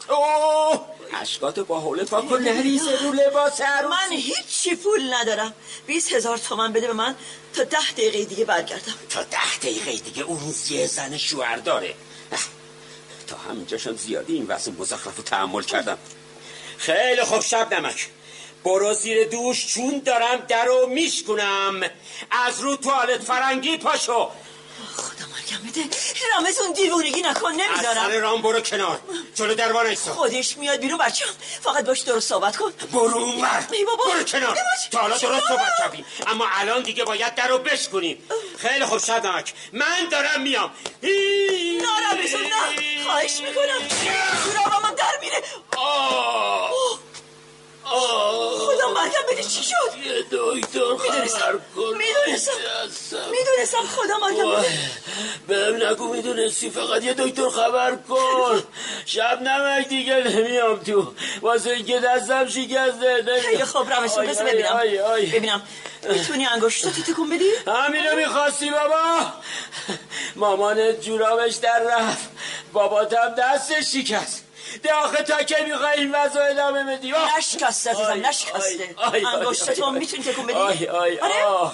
اوه! 0.09 0.81
اشکاتو 1.21 1.65
با 1.65 1.79
حول 1.79 2.03
پا 2.03 2.21
کن 2.21 2.41
نریزه 2.41 3.03
رو 3.03 3.11
لباس 3.11 3.61
عروسی. 3.61 3.95
من 3.95 4.17
هیچی 4.17 4.75
پول 4.75 5.13
ندارم. 5.13 5.53
بیس 5.87 6.13
هزار 6.13 6.37
تومن 6.37 6.73
بده 6.73 6.87
به 6.87 6.93
من 6.93 7.15
تا 7.53 7.63
ده 7.63 7.91
دقیقه 7.91 8.25
دیگه 8.25 8.45
برگردم. 8.45 8.93
تا 9.09 9.23
ده 9.23 9.57
دقیقه 9.61 9.91
دیگه 9.91 10.23
اون 10.23 10.53
یه 10.69 10.87
زن 10.87 11.17
شوهر 11.17 11.57
داره. 11.57 11.93
تا 13.27 13.37
همینجاشم 13.37 13.95
زیادی 13.95 14.33
این 14.33 14.47
وضع 14.47 14.71
مزخرف 14.71 15.17
رو 15.17 15.23
تحمل 15.23 15.61
کردم. 15.61 15.97
خیلی 16.77 17.23
خوب 17.23 17.41
شب 17.41 17.73
نمک. 17.73 18.07
برو 18.63 18.93
زیر 18.93 19.27
دوش 19.27 19.67
چون 19.67 20.01
دارم 20.05 20.37
در 20.47 20.65
رو 20.65 20.87
میشکنم 20.87 21.81
از 22.31 22.59
رو 22.59 22.75
توالت 22.75 23.23
فرنگی 23.23 23.77
پاشو. 23.77 24.29
مرگم 25.33 25.69
بده. 25.69 25.83
رمزون 26.37 26.71
دیوونگی 26.71 27.21
نکن 27.21 27.51
از 27.51 27.57
سر 27.57 27.67
نمی‌ذارم 27.67 28.21
رام 28.21 28.41
برو 28.41 28.61
کنار. 28.61 28.99
جلو 29.35 29.55
دربان 29.55 29.85
ایسا 29.85 30.13
خودش 30.13 30.57
میاد 30.57 30.79
بیرون 30.79 30.97
بچم 30.97 31.25
فقط 31.61 31.85
باش 31.85 31.99
درست 31.99 32.29
صحبت 32.29 32.57
کن. 32.57 32.71
برو 32.71 33.17
اونور. 33.17 33.67
برو 33.69 34.23
کنار. 34.23 34.57
تا 34.91 34.99
حالا 34.99 35.17
درست؟ 35.17 35.47
صحبت 35.47 35.71
کردیم 35.79 36.05
اما 36.27 36.45
الان 36.51 36.83
دیگه 36.83 37.03
باید 37.03 37.35
در 37.35 37.47
رو 37.47 37.57
بشکنیم 37.57 38.23
خیلی 38.57 38.85
خوب 38.85 38.99
نمک 39.25 39.53
من 39.73 40.07
دارم 40.11 40.41
میام. 40.41 40.71
نه 41.03 41.09
رمزون 42.11 42.41
نه. 42.41 43.03
خواهش 43.05 43.39
می‌کنم. 43.39 43.81
جورابم 44.45 44.85
هم 44.85 44.95
در 44.95 45.19
میره. 45.21 45.41
خدا 48.59 48.89
مرگم 48.93 49.25
بده. 49.31 49.43
چی 49.43 49.63
شد؟ 49.63 49.97
یه 50.05 50.25
دکتر 50.31 50.97
خبر 50.97 51.59
کن. 51.75 51.97
می‌دونستم. 51.97 52.51
می‌دونستم 53.31 53.87
خدا 53.95 54.17
مرگم 54.17 54.51
بده. 54.51 54.91
بهم 55.51 55.87
نگو 55.87 56.13
می‌دونستی 56.13 56.69
فقط 56.69 57.03
یه 57.03 57.13
دکتر 57.13 57.49
خبر 57.49 57.95
کن. 57.95 58.63
شب 59.05 59.41
نمک 59.41 59.87
دیگه 59.87 60.15
نمیام 60.15 60.79
تو. 60.79 61.13
واسه 61.41 61.69
اینکه 61.69 61.99
دستم 61.99 62.47
شکسته. 62.47 63.23
خیلی 63.41 63.63
آی، 63.63 64.27
بذار 64.27 64.45
آی، 64.45 64.53
ببینم. 64.53 64.75
آی، 64.75 64.99
آی. 64.99 65.25
ببینم. 65.25 65.61
می‌تونی 66.09 66.45
انگشتاتو 66.45 67.01
تکون 67.01 67.29
بدی؟ 67.29 67.49
همینو 67.67 68.15
می‌خواستی 68.15 68.69
بابا. 68.69 69.31
مامانت 70.35 71.01
جورابش 71.01 71.55
در 71.55 71.79
رفت. 71.79 72.29
باباتم 72.73 73.35
دستش 73.37 73.91
شکست. 73.95 74.45
ده 74.83 74.93
آخه 74.93 75.23
تا 75.23 75.43
کی 75.43 75.55
می‌خوای 75.67 75.99
این 75.99 76.11
وضع 76.15 76.39
ادامه 76.51 76.83
بدی. 76.83 77.13
نشکسته 77.37 77.89
عزیزم 77.89 78.27
نشکسته. 78.27 78.95
آی. 78.97 79.23
می‌تونی 79.99 80.23
تکون 80.23 80.45
بدی؟ 80.45 80.53
آی 80.53 80.87
آی 80.87 81.19
آره؟ 81.19 81.71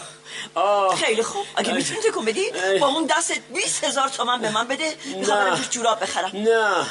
آه. 0.56 0.96
خیلی 0.96 1.24
خوب. 1.24 1.46
اگه. 1.56 1.74
می‌تونی 1.74 2.00
تکون 2.00 2.26
بدی. 2.26 2.46
با 2.82 2.88
اون 2.88 3.06
دستت 3.18 3.40
20 3.54 3.84
هزار 3.84 4.10
تومن 4.10 4.42
به 4.42 4.50
من 4.50 4.68
بده 4.68 4.96
می‌خوام 5.06 5.40
برم 5.40 5.56
توش 5.56 5.70
جوراب 5.70 6.00
بخرم. 6.00 6.32
نه. 6.34 6.84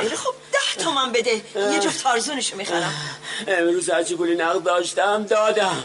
خیلی 0.00 0.16
خوب. 0.16 0.34
ده 0.52 0.84
تومن 0.84 1.12
بده. 1.12 1.42
یه 1.54 1.78
جفت 1.80 2.02
تارزونشو 2.02 2.56
می‌خرم. 2.56 2.94
امروز 3.48 3.90
هرچی 3.90 4.16
پولی 4.16 4.34
نقد 4.34 4.62
داشتم 4.62 5.22
دادم. 5.22 5.84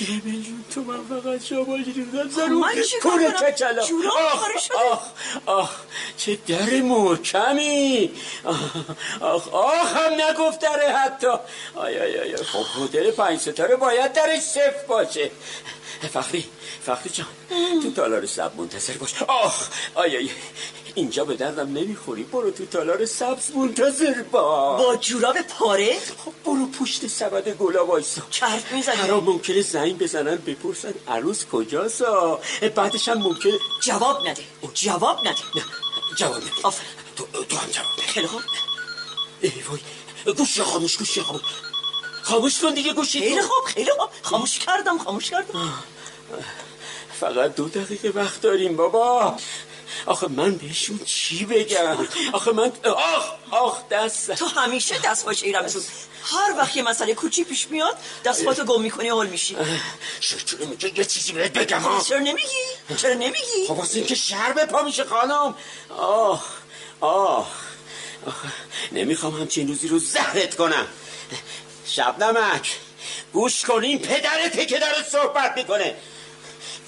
یه 0.00 0.20
میلیون 0.24 0.64
تومن 0.74 1.20
فقط 1.20 1.44
شما 1.44 1.78
گیردم 1.78 2.28
زنون 2.28 2.52
من 2.52 2.82
چی 2.82 3.00
کنم؟ 3.00 3.30
کچلا 3.32 3.84
جوراب 3.84 4.12
آخ 4.16 4.40
پاره 4.40 4.60
شده. 4.60 4.78
آخ 4.78 5.02
آخ 5.46 5.70
چه 6.16 6.38
در 6.48 6.82
محکمی 6.82 8.10
آخ 9.20 9.48
آخ 9.48 9.96
هم 9.96 10.12
نگفت 10.20 10.60
داره 10.60 10.96
حتی 10.96 11.26
آی 11.74 11.98
آی 11.98 12.18
آی. 12.18 12.36
خب 12.36 12.64
هتل 12.84 13.10
پنج 13.10 13.40
ستاره 13.40 13.76
باید 13.76 14.12
درش 14.12 14.40
صفر 14.40 14.86
باشه. 14.88 15.30
فخری 16.08 16.44
فخری 16.86 17.10
جان 17.10 17.26
تو 17.82 17.90
تالار 17.90 18.26
سب 18.26 18.52
منتظر 18.56 18.92
باش. 18.92 19.22
آخ 19.22 19.68
آی 19.94 20.16
آی 20.16 20.30
اینجا 20.94 21.24
به 21.24 21.34
دردم 21.36 21.72
نمی‌خوری. 21.72 22.22
برو 22.22 22.50
تو 22.50 22.66
تالار 22.66 23.06
سبز 23.06 23.50
منتظر 23.50 24.22
باش. 24.22 24.82
با 24.82 24.96
جوراب 24.96 25.42
پاره؟ 25.42 25.98
خب 26.24 26.32
برو 26.44 26.66
پشت 26.66 27.06
سبد 27.06 27.48
گلا 27.48 27.86
وایسا. 27.86 28.22
چرت 28.30 28.72
می‌زنی. 28.72 28.96
حرام 28.96 29.24
ممکنه 29.24 29.62
زنگ 29.62 29.98
بزنن 29.98 30.36
بپرسن 30.36 30.94
عروس 31.08 31.44
کجاست؟ 31.44 32.02
بعدش 32.74 33.08
هم 33.08 33.18
ممکنه 33.18 33.52
جواب 33.82 34.28
نده. 34.28 34.42
جواب 34.74 35.18
نده. 35.18 35.42
نه 35.56 35.62
جواب 36.18 36.36
نده. 36.36 36.50
آفرین. 36.62 36.88
تو, 37.16 37.26
تو 37.44 37.56
هم 37.56 37.70
جواب 37.70 37.92
نده. 37.92 38.02
خیلی 38.02 38.26
خوب. 38.26 38.40
ای 39.40 39.52
وای 39.68 39.80
گوشی 40.34 40.62
خاموش 40.62 40.96
گوشی 40.96 41.20
خاموش. 41.20 41.42
خاموش 42.22 42.58
کن 42.58 42.74
دیگه 42.74 42.92
گوشی 42.92 43.20
خیلی 43.20 43.42
خوب 43.42 43.64
خیلی 43.66 43.90
خوب. 43.98 44.08
خاموش 44.22 44.58
کردم 44.58 44.98
خاموش 44.98 45.30
کردم. 45.30 45.84
فقط 47.20 47.54
دو 47.54 47.68
دقیقه 47.68 48.08
وقت 48.08 48.40
داریم 48.40 48.76
بابا. 48.76 49.36
آخه 50.06 50.28
من 50.28 50.56
بهشون 50.56 51.00
چی 51.04 51.44
بگم؟ 51.44 52.08
آخه 52.32 52.52
من 52.52 52.72
آخ 52.84 53.24
آخ 53.50 53.88
دست 53.88 54.32
تو 54.32 54.46
همیشه 54.46 54.98
دست 54.98 55.24
باشه 55.24 55.46
رمزون 55.46 55.82
هر 56.24 56.54
وقت 56.58 56.76
یه 56.76 56.82
مسئله 56.82 57.14
کوچی 57.14 57.44
پیش 57.44 57.68
میاد 57.68 57.96
دست 58.24 58.44
خودتو 58.44 58.64
گم 58.64 58.82
می‌کنی 58.82 59.08
حل 59.08 59.26
میشی. 59.26 59.56
چرا 60.20 60.66
میگه 60.66 60.98
یه 60.98 61.04
چیزی 61.04 61.32
بهت 61.32 61.52
بگم 61.52 61.80
ها 61.80 62.00
چرا 62.00 62.18
نمیگی؟ 62.18 62.64
چرا 62.96 63.14
نمیگی؟ 63.14 63.66
خب 63.68 63.78
واسه 63.78 63.98
اینکه 63.98 64.14
شهر 64.14 64.52
به 64.52 64.64
پا 64.64 64.82
میشه 64.82 65.04
خانم. 65.04 65.54
آه 65.98 66.44
آه. 67.00 67.50
آخ، 68.26 68.34
نمی‌خوام 68.92 69.40
همچین 69.40 69.68
روزی 69.68 69.88
رو 69.88 69.98
زهرت 69.98 70.56
کنم. 70.56 70.86
شب 71.86 72.22
نمک 72.22 72.78
گوش 73.32 73.64
کن 73.64 73.84
این 73.84 73.98
پدرته 73.98 74.66
که 74.66 74.78
داره 74.78 75.02
صحبت 75.12 75.52
می‌کنه. 75.56 75.94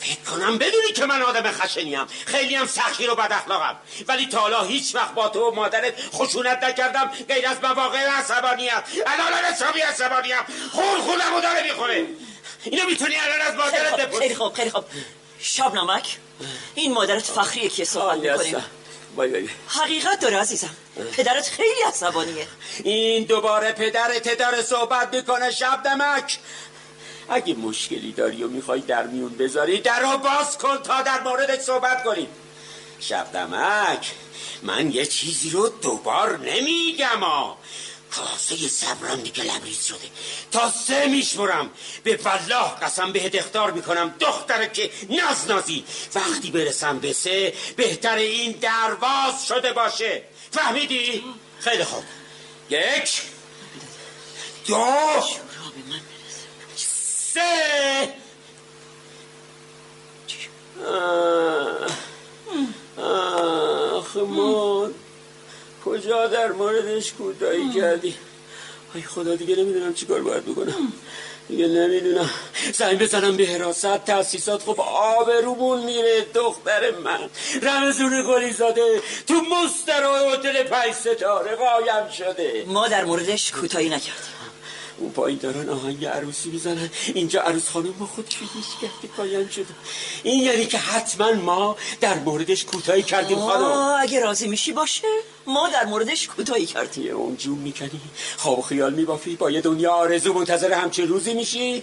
فکر 0.00 0.20
کنم 0.30 0.58
بدونی 0.58 0.92
که 0.94 1.06
من 1.06 1.23
آدم 1.23 1.52
خشنیم. 1.52 2.06
خیلی 2.26 2.54
هم 2.54 2.66
سخی 2.66 3.06
رو 3.06 3.14
بد 3.14 3.32
اخلاقم. 3.32 3.76
ولی 4.08 4.26
تا 4.26 4.40
حالا 4.40 4.64
هیچ 4.64 4.94
وقت 4.94 5.14
با 5.14 5.28
تو 5.28 5.40
و 5.40 5.54
مادرت 5.54 5.94
خشونت 6.12 6.62
نکردم. 6.62 7.11
غیر 7.28 7.49
از 7.49 7.56
مواقع 7.62 7.99
عصبانیت. 7.99 8.85
الان 9.06 9.44
حسابی 9.52 9.80
عصبانیم. 9.80 10.37
خون 10.73 11.00
خونم 11.00 11.35
رو 11.35 11.40
داره 11.40 11.62
می‌خوره. 11.62 12.06
اینو 12.64 12.87
می‌تونی 12.87 13.16
الان 13.16 13.40
از 13.40 13.54
مادرت 13.54 13.96
بپرسی. 13.96 14.18
خیلی 14.18 14.35
خوب 14.35 14.54
خیلی 14.54 14.70
خوب. 14.70 14.85
شب 15.40 15.75
نمک 15.75 16.16
این 16.75 16.92
مادرت 16.92 17.25
فخریه 17.25 17.68
که 17.68 17.85
صحبت 17.85 18.18
می‌کنیم. 18.18 18.64
وای 19.16 19.30
وای. 19.30 19.49
حقیقت 19.68 20.20
داره 20.20 20.37
عزیزم. 20.37 20.70
پدرت 21.12 21.49
خیلی 21.49 21.82
عصبانیه. 21.87 22.46
این 22.85 23.25
دوباره 23.25 23.73
پدرت 23.73 24.38
داره 24.38 24.62
صحبت 24.62 25.14
می‌کنه 25.14 25.50
شب 25.50 25.82
دمک. 25.82 26.38
اگه 27.28 27.54
مشکلی 27.54 28.12
داری 28.12 28.42
و 28.42 28.49
می‌خوای 28.49 28.80
در 28.80 29.06
میون 29.06 29.37
بذاری 29.37 29.80
در 29.80 30.00
رو 30.00 30.18
باز 30.18 30.58
کن 30.58 30.76
تا 30.82 31.02
در 31.02 31.20
موردش 31.20 31.61
صحبت 31.61 32.04
کنیم. 32.04 32.28
شب 33.00 33.32
دمک. 33.32 34.12
من 34.62 34.90
یه 34.90 35.06
چیزی 35.06 35.50
رو 35.50 35.68
دوبار 35.68 36.38
نمیگم 36.38 37.20
ها 37.20 37.58
کاسه 38.11 38.69
صبرم 38.69 39.21
دیگه 39.21 39.43
لبریز 39.43 39.85
شده. 39.85 39.99
تا 40.53 40.71
سه 40.71 41.07
میشمرم 41.07 41.71
به 42.05 42.21
والله 42.25 42.75
قسم 42.83 43.13
بهت 43.13 43.35
اختار 43.35 43.71
می‌کنم 43.71 44.15
دختره 44.21 44.69
که 44.69 44.91
نازنازی. 45.09 45.85
وقتی 46.15 46.51
برسم 46.51 46.99
به 46.99 47.13
سه 47.13 47.55
بهتر 47.77 48.17
این 48.17 48.53
درواز 48.53 49.47
شده 49.47 49.73
باشه. 49.73 50.23
فهمیدی؟ 50.51 51.25
خیلی 51.61 51.85
خوب. 51.85 52.05
یک 52.71 53.23
دو 54.67 54.87
سه. 56.77 58.15
آخ 62.97 64.17
کجا 65.87 66.26
در 66.26 66.52
موردش 66.52 67.12
کوتاهی 67.12 67.73
کردی؟ 67.73 68.14
ای 68.95 69.02
خدا 69.02 69.35
دیگه 69.37 69.57
نمی‌دونم 69.57 69.95
چیکار 69.95 70.21
باید 70.21 70.45
بکنم. 70.45 70.93
دیگه 71.49 71.66
نمی‌دونم. 71.66 72.31
زنگ 72.73 72.99
بزنم 72.99 73.37
به 73.37 73.47
حراست 73.47 74.05
تاسیسات 74.05 74.62
خب 74.62 74.81
آبرومون 74.81 75.85
میره 75.85 76.26
دختر 76.35 76.90
من. 76.90 77.31
رمزون 77.62 78.25
گلی 78.28 78.52
زاده 78.52 79.02
تو 79.28 79.35
مستر 79.35 80.05
هتل 80.33 80.62
پنج 80.62 80.93
ستاره 80.93 81.57
قایم 81.57 82.11
شده. 82.19 82.64
ما 82.66 82.88
در 82.88 83.05
موردش 83.05 83.52
کوتاهی 83.52 83.88
نکردیم. 83.88 84.37
اون 84.99 85.12
پایین 85.12 85.38
دارن 85.38 85.69
آهنگ 85.69 86.05
عروسی 86.05 86.49
می‌زنن. 86.50 86.90
اینجا 87.14 87.40
عروس 87.40 87.69
خانم 87.69 87.93
با 87.93 88.07
خود 88.07 88.26
هیچ 88.28 88.66
کرده 88.83 89.14
قایم 89.16 89.49
شده. 89.49 89.75
این 90.23 90.45
یعنی 90.45 90.66
که 90.66 90.78
حتما 90.78 91.33
ما 91.33 91.76
در 92.00 92.14
موردش 92.14 92.64
کوتاهی 92.64 93.02
کردیم 93.02 93.38
خانم. 93.38 93.97
اگه 94.00 94.21
راضی 94.21 94.49
میشی 94.49 94.73
باشه. 94.73 95.09
ما 95.47 95.69
در 95.69 95.85
موردش 95.85 96.26
کوتاهی 96.26 96.67
کردیم. 96.67 97.05
یه 97.05 97.12
اون 97.12 97.37
جون 97.37 97.59
می‌کنی. 97.59 98.00
خواب 98.37 98.61
خیال 98.61 98.95
میبافی. 98.95 99.37
با 99.37 99.50
یه 99.50 99.61
دنیا 99.61 99.93
آرزو 99.93 100.33
منتظر 100.33 100.73
همچه 100.73 101.05
روزی 101.05 101.35
میشی. 101.35 101.83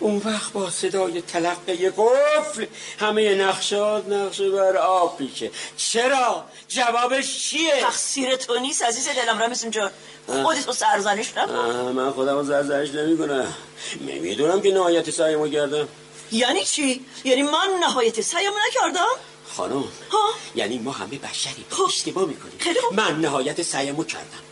اون 0.00 0.22
وقت 0.24 0.52
با 0.52 0.70
صدای 0.70 1.22
تلقه 1.22 1.90
قفل 1.90 2.66
همه 2.98 3.34
نقشات 3.34 4.08
نقشه 4.08 4.50
بر 4.50 4.76
آب 4.76 5.18
پیشه 5.18 5.50
چرا؟ 5.76 6.44
جوابش 6.68 7.48
چیه؟ 7.48 7.80
تقصیر 7.80 8.36
تو 8.36 8.58
نیست 8.58 8.82
عزیز 8.82 9.08
دلم. 9.08 9.42
رمزون 9.42 9.70
جان. 9.70 9.90
خودتو 10.26 10.72
سرزنش 10.72 11.36
نکن 11.36 11.52
من 11.96 12.10
خودم 12.10 12.36
رو 12.36 12.44
زرزرش 12.44 12.90
نمی 12.90 13.18
کنم 13.18 13.54
می‌دونم 14.00 14.60
که 14.60 14.70
نهایت 14.70 15.10
سعیمو 15.10 15.48
کردم 15.48 15.88
یعنی 16.32 16.64
چی؟ 16.64 17.04
یعنی 17.24 17.42
من 17.42 17.68
نهایت 17.80 18.20
سعیم 18.20 18.52
نکردم؟ 18.68 19.06
خانم. 19.56 19.84
ها؟ 20.10 20.30
یعنی 20.54 20.78
ما 20.78 20.92
همه 20.92 21.18
بشریم. 21.18 21.64
خب. 21.70 21.82
اشتباه 21.82 22.28
می‌کنیم. 22.28 22.54
خیلی 22.58 22.80
خوب. 22.80 22.94
من 22.94 23.20
نهایت 23.20 23.62
سعیمو 23.62 24.04
کردم. 24.04 24.42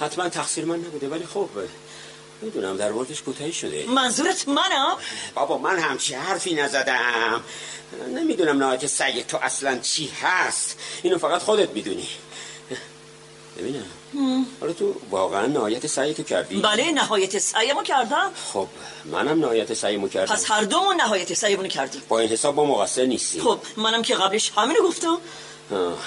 حتما 0.00 0.28
تقصیر 0.28 0.64
من 0.64 0.76
نبوده 0.76 1.08
ولی 1.08 1.26
خب 1.26 1.48
می‌دونم 2.42 2.76
در 2.76 2.92
موردش 2.92 3.22
کوتاهی 3.22 3.52
شده. 3.52 3.84
منظورت 3.88 4.48
منم؟ 4.48 4.96
بابا 5.34 5.58
من 5.58 5.78
همچی 5.78 6.14
حرفی 6.14 6.54
نزدم. 6.54 7.44
نمی‌دونم 8.08 8.58
نهایت 8.58 8.86
سعی 8.86 9.22
تو 9.22 9.36
اصلا 9.36 9.78
چی 9.78 10.12
هست. 10.22 10.78
اینو 11.02 11.18
فقط 11.18 11.42
خودت 11.42 11.70
می‌دونی. 11.70 12.08
ببینم. 13.58 13.86
حالا 14.60 14.72
تو 14.72 14.94
واقعا 15.10 15.46
نهایت 15.46 15.86
سعی 15.86 16.14
تو 16.14 16.22
کردی؟ 16.22 16.56
بله 16.56 16.92
نهایت 16.92 17.38
سعیمو 17.38 17.82
کردم. 17.82 18.30
خب 18.52 18.66
منم 19.04 19.40
نهایت 19.40 19.74
سعیمو 19.74 20.08
کردم. 20.08 20.34
پس 20.34 20.50
هر 20.50 20.62
دومون 20.62 20.96
نهایت 20.96 21.34
سعیمونو 21.34 21.68
کردیم. 21.68 22.02
با 22.08 22.18
این 22.18 22.28
حساب 22.30 22.54
ما 22.56 22.64
مقصر 22.64 23.04
نیستیم. 23.04 23.42
خب 23.42 23.58
منم 23.76 24.02
که 24.02 24.14
قبلش 24.14 24.52
همینو 24.56 24.82
گفتم. 24.82 25.18
آه. 25.72 25.98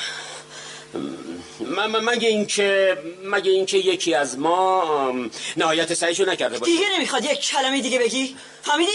م- 0.93 1.82
م- 1.82 2.10
مگه 2.10 2.28
اینکه 2.28 2.98
مگه 3.24 3.52
اینکه 3.52 3.78
یکی 3.78 4.13
از 4.13 4.39
ما 4.39 5.13
نهایت 5.58 5.93
سعیشو 5.93 6.26
نکرده 6.26 6.60
باشه؟ 6.60 6.72
دیگه 6.72 6.86
نمی‌خواد 6.98 7.26
یک 7.26 7.39
کلمه 7.41 7.82
دیگه 7.82 8.00
بگی. 8.00 8.36
فهمیدی؟ 8.63 8.91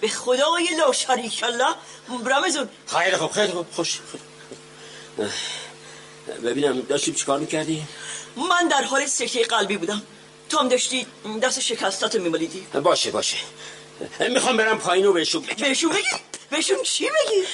به 0.00 0.08
خدای 0.08 0.68
لا 0.78 0.92
شریک 0.92 1.44
الله 1.44 1.74
رمزون 2.26 2.68
خیلی 2.86 3.16
خوب 3.16 3.30
خیلی 3.30 3.52
خوب. 3.52 3.66
خوش 3.72 4.00
خوش. 4.10 4.20
ببینم 6.44 6.80
داشتیم 6.80 7.14
چیکار 7.14 7.38
می‌کردی؟ 7.38 7.82
من 8.36 8.68
در 8.68 8.82
حال 8.82 9.06
سکته 9.06 9.44
قلبی 9.44 9.76
بودم. 9.76 10.02
تو 10.48 10.58
هم 10.58 10.68
داشتی 10.68 11.06
دست 11.42 11.60
شکستاتو 11.60 12.18
میمالیدی 12.18 12.66
باشه 12.82 13.10
باشه. 13.10 13.36
می‌خوام 14.28 14.56
برم 14.56 14.78
پایین 14.78 15.06
و 15.06 15.12
بهشون 15.12 15.42
بگم. 15.42 15.68
بهشون 15.68 15.90
بگی؟ 15.90 16.08
بهشون 16.50 16.82
چی 16.82 17.04
بگی؟ 17.04 17.44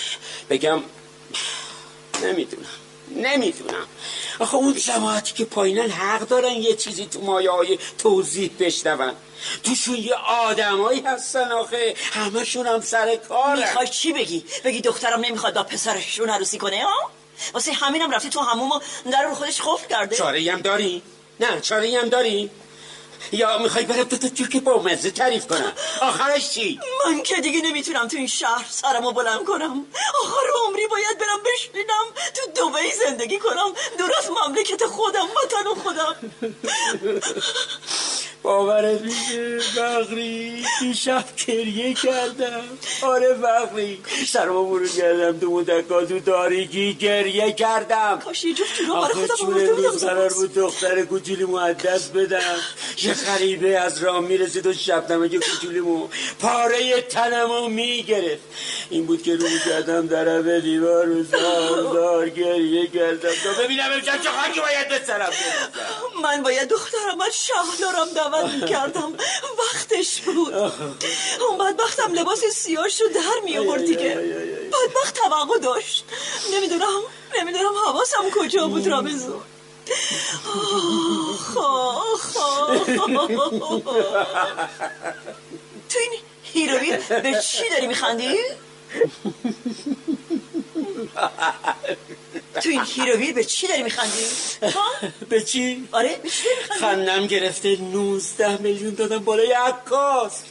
بگم 0.50 0.82
نمی‌دونم. 2.22 2.66
نمی‌دونم. 3.16 3.86
آخه 4.38 4.54
اون 4.54 4.74
جماعتی 4.74 5.32
که 5.32 5.44
پایینن 5.44 5.90
حق 5.90 6.20
دارن 6.20 6.52
یه 6.52 6.76
چیزی 6.76 7.06
تو 7.06 7.20
مایه 7.20 7.50
های 7.50 7.78
توضیح 7.98 8.50
بشنون. 8.58 9.12
توشون 9.64 9.94
یه 9.96 10.14
آدمایی 10.14 11.00
هستن 11.00 11.52
آخه. 11.52 11.94
همشون 12.12 12.66
هم 12.66 12.80
سر 12.80 13.16
کارن. 13.16 13.58
می‌خوای 13.58 13.88
چی 13.88 14.12
بگی؟ 14.12 14.44
بگی 14.64 14.80
دخترم 14.80 15.20
نمی‌خواد 15.20 15.54
با 15.54 15.62
پسرشون 15.62 16.30
عروسی 16.30 16.58
کنه 16.58 16.84
ها؟ 16.84 17.10
واسه 17.54 17.72
همینم 17.72 18.10
رفتی 18.10 18.28
تو 18.28 18.40
هموم 18.40 18.70
و 18.70 18.80
در 19.12 19.22
رو 19.22 19.34
خودش 19.34 19.60
قفل 19.60 19.88
کرده 19.88 20.16
چاره 20.16 20.52
هم 20.52 20.60
داری؟ 20.60 21.02
نه 21.40 21.60
چاره 21.60 21.98
هم 22.00 22.08
داری؟ 22.08 22.50
یا 23.32 23.58
می‌خوای 23.58 23.84
برم 23.84 24.04
تو 24.04 24.28
تو 24.28 24.46
که 24.46 24.60
با 24.60 24.82
مزه 24.82 25.10
تعریف 25.10 25.46
کنم؟ 25.46 25.72
آخرش 26.00 26.50
چی؟ 26.50 26.80
من 27.06 27.22
که 27.22 27.34
دیگه 27.34 27.60
نمی‌تونم 27.60 28.08
تو 28.08 28.16
این 28.16 28.26
شهر 28.26 28.66
سرمو 28.70 29.12
بلند 29.12 29.44
کنم. 29.44 29.86
آخر 30.22 30.46
عمری 30.66 30.86
باید 30.86 31.18
برم 31.18 31.38
بشینم 31.46 32.06
تو 32.34 32.70
دبی 32.70 32.92
زندگی 33.06 33.38
کنم. 33.38 33.72
از 34.18 34.30
مملکت 34.30 34.86
خودم 34.86 35.26
وطن 35.44 35.80
خودم. 35.82 36.16
باورت 38.42 39.00
میشه 39.00 39.58
بغری 39.76 40.64
دیشب 40.80 41.24
گریه 41.46 41.94
کردم. 41.94 42.64
آره 43.02 43.34
بغری 43.34 44.02
سرما 44.28 44.62
برو 44.62 44.88
کردم 44.88 45.38
تو 45.38 45.50
مدکا 45.50 46.04
تو 46.04 46.20
تاریکی 46.20 46.94
گریه 46.94 47.52
کردم. 47.52 48.20
کاش 48.24 48.44
یه 48.44 48.54
جفت 48.54 48.74
جورا 48.78 49.00
برای 49.00 49.14
خودم 49.14 49.46
آورده 49.46 49.74
بودم 49.74 49.90
قرار. 49.90 50.32
بود 50.32 50.54
دختر 50.54 51.04
کوچولی 51.04 51.44
مقدس 51.44 52.08
بدم. 52.08 52.58
یه 53.12 53.18
غریبه 53.18 53.78
از 53.78 54.02
راه 54.02 54.20
می‌رسید 54.20 54.66
و 54.66 54.72
شب 54.72 55.28
که 55.30 55.38
کوچولیمو 55.38 56.08
پاره 56.40 57.00
تنمو 57.00 57.68
می‌گرفت. 57.68 58.42
این 58.90 59.06
بود 59.06 59.22
که 59.22 59.36
رو 59.36 59.48
کردم 59.66 60.06
در 60.06 60.58
دیوار 60.60 61.08
و 61.08 61.22
زار 61.22 62.28
گریه 62.28 62.86
کردم. 62.86 63.30
تا 63.44 63.62
ببینم 63.62 63.92
امشب 63.92 64.22
چه 64.22 64.28
خاکی 64.28 64.60
باید 64.60 64.88
به 64.88 65.00
سرم. 65.06 65.30
من 66.22 66.42
باید 66.42 66.68
دخترم 66.68 67.20
از 67.20 67.46
شهردارم 67.46 68.08
دعوت 68.14 68.54
می‌کردم. 68.54 69.12
وقتش 69.58 70.20
بود. 70.20 70.54
اون 70.54 71.58
بدبختم 71.58 72.12
لباس 72.14 72.44
سیاهشو 72.44 73.04
در 73.04 73.44
می 73.44 73.58
آورد 73.58 73.86
دیگه. 73.86 74.14
بدبخت 74.72 75.14
توقع 75.14 75.58
داشت. 75.58 76.04
نمی‌دونم 76.54 77.00
نمی‌دونم 77.40 77.72
حواسم 77.86 78.30
کجا 78.30 78.68
بود 78.68 78.86
رامزو 78.86 79.40
آخ، 80.46 81.56
آخ، 81.56 82.36
آخ. 82.36 82.86
تو 85.88 85.98
این 85.98 86.12
هیروویر 86.42 86.96
به 87.08 87.40
چی 87.42 87.68
داری 87.70 87.86
میخندی؟ 87.86 88.34
تو 92.62 92.68
این 92.68 92.82
هیروویر 92.86 93.34
به 93.34 93.44
چی 93.44 93.66
داری 93.66 93.82
میخندی؟ 93.82 94.24
به 95.28 95.40
چی؟ 95.40 95.88
آره 95.92 96.16
به 96.22 96.28
چی؟ 96.28 96.48
خندم 96.80 97.26
گرفته 97.26 97.76
19 97.80 98.62
میلیون 98.62 98.94
دادم 98.94 99.18
بالای 99.18 99.52
عکاس 99.52 100.42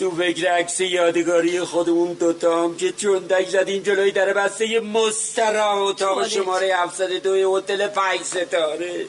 تو 0.00 0.10
فکر 0.10 0.52
عکس 0.52 0.80
یادگاری 0.80 1.60
خودمون 1.60 2.12
دوتا 2.12 2.64
هم 2.64 2.76
که 2.76 2.92
چندک 2.92 3.48
زدیم 3.48 3.82
جلوی 3.82 4.10
در 4.10 4.32
بسته 4.32 4.80
مستراح 4.80 5.72
اتاق 5.72 6.14
توالت. 6.14 6.28
شماره 6.28 6.76
702 6.76 7.58
هتل 7.58 7.86
پنج 7.86 8.22
ستاره 8.22 9.06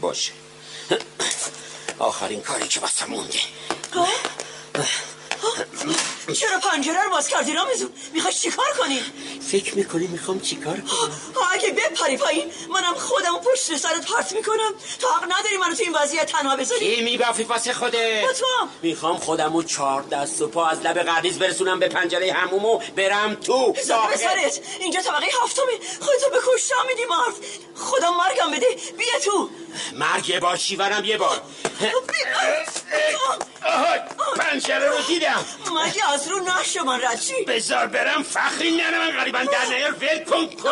باشه 0.00 0.32
آخرین 1.98 2.40
کاری 2.40 2.68
که 2.68 2.80
واسه 2.80 3.06
مونده 3.06 3.38
ها؟ 3.92 4.06
چرا 6.34 6.58
پنجره 6.58 7.02
رو 7.04 7.10
باز 7.10 7.28
کردی 7.28 7.52
رامزون 7.52 7.92
می‌خوای 8.12 8.34
چیکار 8.34 8.66
کنی؟ 8.78 9.02
فکر 9.50 9.74
می‌کنی 9.74 10.06
می‌خوام 10.06 10.40
چیکار 10.40 10.76
کنم؟ 10.80 11.12
اگه 11.52 11.70
بپری 11.70 12.16
پایین 12.16 12.52
منم 12.70 12.94
خودم 12.94 13.38
پشت 13.38 13.76
سرت 13.76 14.06
پرت 14.06 14.32
می‌کنم. 14.32 14.74
تو 15.00 15.08
حق 15.08 15.24
نداری 15.24 15.56
منو 15.56 15.74
تو 15.74 15.82
این 15.82 15.94
وضعیت 15.94 16.26
تنها 16.26 16.56
بذاری. 16.56 16.96
کی 16.96 17.02
میبافی 17.02 17.42
واسه 17.42 17.72
خودت؟ 17.72 18.22
با 18.22 18.32
تو. 18.32 18.68
می‌خوام 18.82 19.16
خودم 19.16 19.56
و 19.56 19.62
چهار 19.62 20.02
دست 20.02 20.42
و 20.42 20.48
پا 20.48 20.66
از 20.66 20.80
لب 20.80 20.98
قرنیز 20.98 21.38
برسونم 21.38 21.78
به 21.78 21.88
پنجره 21.88 22.32
هموم 22.32 22.64
و 22.64 22.78
برم 22.96 23.34
تو 23.34 23.74
داخل. 23.88 24.16
سرت 24.16 24.60
اینجا 24.80 25.00
طبقه 25.02 25.26
هفتمه. 25.42 25.72
خودتو 26.00 26.30
به 26.30 26.38
کشتم 26.46 26.86
میدی 26.88 27.04
مرد 27.04 27.34
خدا 27.76 28.10
مرگم 28.10 28.50
بده 28.50 28.66
بیا 28.98 29.18
تو. 29.24 29.50
مرگ 29.92 30.28
یه 30.28 30.40
بار 30.40 30.56
شیورم 30.56 31.04
یه 31.04 31.18
بار. 31.18 31.42
پنجره 34.36 34.88
رو 34.88 35.02
دیدم. 35.06 35.44
مگه 35.84 36.10
از 36.18 36.28
رو 36.28 36.40
نشو 36.40 36.84
من 36.84 37.00
رد 37.00 37.20
چی 37.20 37.44
بذار 37.44 37.86
برم 37.86 38.22
فخری 38.22 38.70
نره 38.70 38.98
من 38.98 39.10
غریبا. 39.10 39.38
در 39.38 39.64
نیار 39.74 39.90
ول 39.90 40.24
کن 40.24 40.46
کتو. 40.46 40.70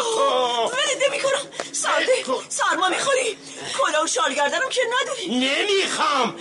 ولده 0.64 1.08
می‌کنم. 1.10 1.46
سرده 1.72 2.22
کن. 2.26 2.44
سرما 2.48 2.88
می‌خوری. 2.88 3.38
کلا 3.78 4.04
و 4.04 4.06
شال 4.06 4.34
گردنم 4.34 4.68
که 4.68 4.80
نداری. 5.02 5.26
نمی‌خوام. 5.28 6.36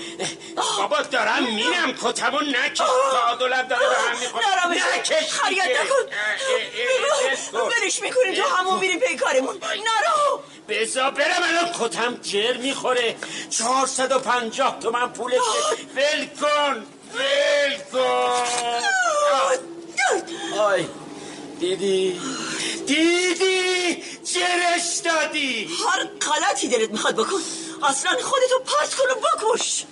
بابا 0.77 1.01
دارم 1.01 1.43
میرم. 1.43 1.93
کتمو 2.03 2.39
نکش. 2.39 2.81
دولت 3.39 3.67
داره 3.67 3.89
به 3.89 3.95
هم 3.95 4.19
می‌خوره. 4.19 4.45
نرم 4.47 4.71
نکش 4.71 5.31
خریت. 5.31 5.63
نکن. 5.63 6.05
ولش 7.59 8.01
می‌کنیم 8.01 8.35
تو 8.35 8.55
همون 8.55 8.79
میریم 8.79 8.99
پی 8.99 9.15
کارمون. 9.15 9.55
نرو. 9.55 10.43
بذار 10.69 11.11
برم 11.11 11.43
الان 11.43 11.73
کتم 11.79 12.15
جر 12.23 12.57
می‌خوره. 12.57 13.15
چهارصد 13.49 14.11
و 14.11 14.19
پنجاه 14.19 14.79
تومن 14.79 15.09
پولشه 15.13 15.39
ول 15.95 16.27
کن. 16.41 16.85
ول 17.15 17.77
کن 17.91 18.43
آی 20.59 20.87
دیدی؟ 21.59 22.21
دیدی؟ 22.87 24.03
جرش 24.23 24.97
دادی؟ 25.05 25.69
هر 25.87 26.03
غلطی 26.03 26.67
دلت 26.67 26.89
می‌خواد 26.91 27.15
بکن. 27.15 27.41
اصلا 27.83 28.11
خودتو 28.11 28.59
پرت 28.65 28.93
کن 28.95 29.03
و 29.03 29.15
بکش. 29.15 29.83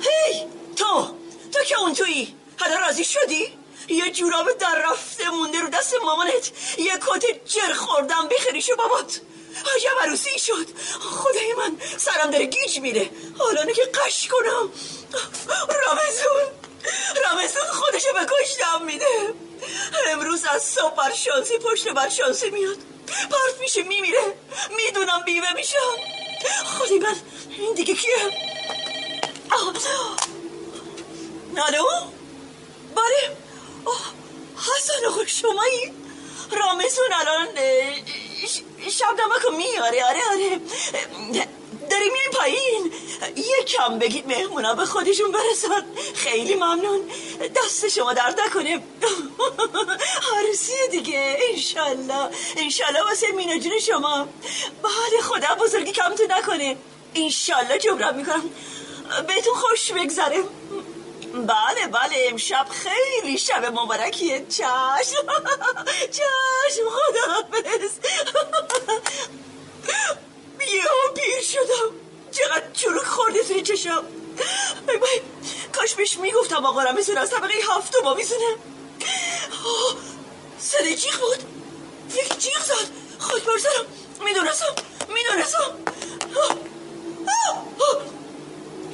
هی 0.00 0.46
تو. 0.76 1.08
تو 1.52 1.64
که 1.64 1.78
اون 1.78 1.94
تویی. 1.94 2.34
حالا 2.60 2.76
راضی 2.86 3.04
شدی؟ 3.04 3.58
یه 3.90 4.10
جوراب 4.10 4.52
در 4.52 4.82
رفته 4.90 5.30
مونده 5.30 5.60
رو 5.60 5.68
دست 5.68 5.94
مامانت. 6.04 6.50
یه 6.78 6.92
کت 6.92 7.44
جر 7.44 7.72
خوردم 7.72 8.28
بخریش 8.28 8.70
بابات. 8.70 9.20
عجب 9.76 10.00
عروسی 10.02 10.38
شد. 10.38 10.66
خدای 11.00 11.52
من 11.52 11.76
سرم 11.96 12.30
داره 12.30 12.44
گیج 12.44 12.78
میره. 12.78 13.10
حالا 13.38 13.72
که 13.72 13.82
قش 13.82 14.28
کنم. 14.28 14.72
رمزون 15.68 16.50
رمزون 17.24 17.70
خودشو 17.72 18.12
به 18.12 18.26
کشتم 18.26 18.84
میده. 18.84 19.34
امروز 20.12 20.44
از 20.44 20.62
صبح 20.62 20.94
بر 20.94 21.14
شانسی 21.14 21.58
پشت 21.58 21.88
بر 21.88 22.08
شانسی 22.08 22.50
میاد. 22.50 22.78
پرت 23.06 23.60
میشه 23.60 23.82
میمیره. 23.82 24.34
می‌دونم 24.76 25.22
بیوه 25.26 25.52
میشم. 25.52 25.96
خدای 26.64 26.98
من 26.98 27.16
این 27.58 27.74
دیگه 27.74 27.94
کیه. 27.94 28.50
الو 31.56 31.84
بله. 32.96 33.36
آه، 33.84 34.12
حسن 34.56 35.06
آقا 35.08 35.26
شمایی 35.26 35.92
رامزون 36.52 37.12
الان 37.20 37.48
شب 38.90 39.06
نمکو 39.20 39.56
میاره 39.56 40.04
آره 40.04 40.20
آره. 40.30 40.60
داری 41.90 42.10
میای 42.10 42.28
پایین. 42.32 42.92
یه 43.36 43.64
کم 43.64 43.98
بگید 43.98 44.26
مهمونا 44.26 44.74
به 44.74 44.86
خودشون 44.86 45.32
برسن. 45.32 45.86
خیلی 46.14 46.54
ممنون. 46.54 47.10
دست 47.56 47.88
شما 47.88 48.12
درد 48.12 48.40
نکنه. 48.40 48.70
عروسی 50.38 50.88
دیگه. 50.90 51.38
انشالله. 51.52 52.30
انشالله 52.56 53.02
واسه 53.02 53.32
مینا 53.32 53.58
جون 53.58 53.78
شما. 53.78 54.28
بله 54.82 55.20
خدا 55.22 55.54
بزرگی 55.64 55.92
کمتون 55.92 56.32
نکنه. 56.32 56.76
انشالله 57.14 57.78
جبران 57.78 58.16
می‌کنم. 58.16 58.50
بهتون 59.28 59.54
خوش 59.54 59.92
بگذره. 59.92 60.44
بله 61.34 61.86
بله 61.92 62.26
امشب 62.28 62.66
خیلی 62.70 63.38
شب 63.38 63.64
مبارکیه. 63.64 64.46
چشم 64.48 65.26
چشم 66.10 66.86
خدا 66.90 67.32
حافظ 67.32 67.98
یهو 70.60 71.14
پیر 71.14 71.42
شدم. 71.42 71.90
چقدر 72.32 72.72
چروک 72.72 73.04
خورده 73.06 73.42
توی 73.44 73.62
چشم. 73.62 74.04
ای 74.88 74.96
بای 74.96 75.20
کاش 75.72 75.94
بهش 75.94 76.16
می‌گفتم 76.16 76.66
آقا 76.66 76.82
رمزون 76.82 77.18
از 77.18 77.30
طبقه 77.30 77.54
هفتم 77.76 78.06
آویزونه. 78.06 78.56
آه، 79.64 79.96
صدای 80.58 80.96
جیغ 80.96 81.20
بود. 81.20 81.38
یک 82.14 82.38
جیغ 82.38 82.62
زد. 82.64 82.90
خود 83.18 83.44
برزنم 83.44 83.86
می‌دونستم 84.24 84.74
می‌دونستم. 85.08 85.74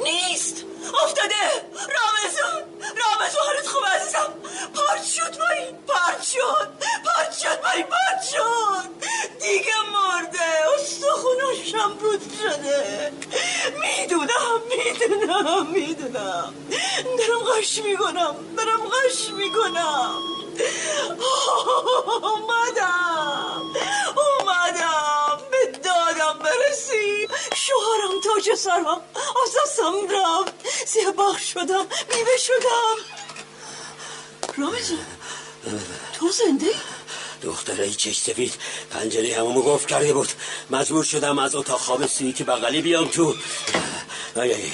نیست. 0.05 0.66
افتاده. 1.05 1.47
رامزون 1.73 2.63
رامزون 2.83 3.43
حالت 3.47 3.67
خوب 3.67 3.85
عزیزم. 3.87 4.33
پارت 4.75 5.05
شد 5.05 5.39
پایین 5.39 5.77
پارت 5.87 6.23
شد. 6.23 6.69
پارت 7.05 7.39
شد 7.39 7.61
پایین 7.61 7.87
پارت 7.87 8.23
شد. 8.33 8.89
دیگه 9.41 9.73
مرده. 9.93 10.41
استخوناشم 10.79 11.95
بود 11.95 12.23
شده. 12.43 13.13
می‌دونم 13.81 14.61
می‌دونم 14.69 15.67
می‌دونم. 15.67 16.55
دارم 17.19 17.43
قش 17.59 17.79
می‌کنم 17.79 18.35
دارم 18.57 18.81
قش 18.89 19.29
می‌کنم. 19.31 20.23
اومدم 22.23 22.23
اومدم. 22.23 23.66
تاج 28.37 28.55
سرم. 28.59 29.01
رفت. 30.11 30.55
زیر 30.87 31.11
باغ 31.11 31.39
شدم. 31.39 31.87
میوه 32.15 32.37
شدم. 32.39 32.97
رامزون 34.57 34.99
تو 36.13 36.29
زنده 36.29 36.75
دختره 37.43 37.91
چش 37.91 38.19
سفید. 38.19 38.55
پنجره 38.91 39.37
همومو 39.37 39.63
گفت 39.63 39.89
کرده 39.89 40.13
بود. 40.13 40.29
مجبور 40.71 41.05
شدم 41.05 41.39
از 41.39 41.55
اتاق 41.55 41.81
خواب 41.81 42.07
سویی 42.07 42.33
که 42.33 42.45
بغلی 42.45 42.83
بیام 42.83 43.09
تو. 43.09 43.35
آی 44.37 44.55
آی. 44.55 44.71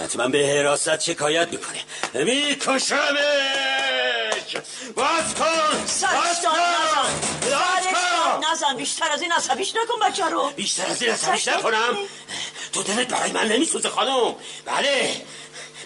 حتما 0.00 0.28
به 0.28 0.46
حراست 0.46 1.00
شکایت 1.00 1.48
می‌کنه. 1.48 1.84
میکشمش. 2.24 2.96
باز 4.96 5.34
کن. 5.34 5.78
باز 6.02 6.42
کن. 6.42 6.65
نزن 8.66 8.76
بیشتر 8.76 9.10
از 9.10 9.22
این 9.22 9.32
عصبیش 9.32 9.74
نکن 9.76 10.08
بچه 10.08 10.24
رو. 10.24 10.50
بیشتر 10.56 10.86
از 10.86 11.02
این 11.02 11.12
عصبیش 11.12 11.48
نکنم. 11.48 11.98
تو 12.72 12.82
دلت 12.82 13.08
برای 13.08 13.32
من 13.32 13.48
نمیسوزه 13.48 13.88
خانم. 13.88 14.34
بله. 14.64 15.22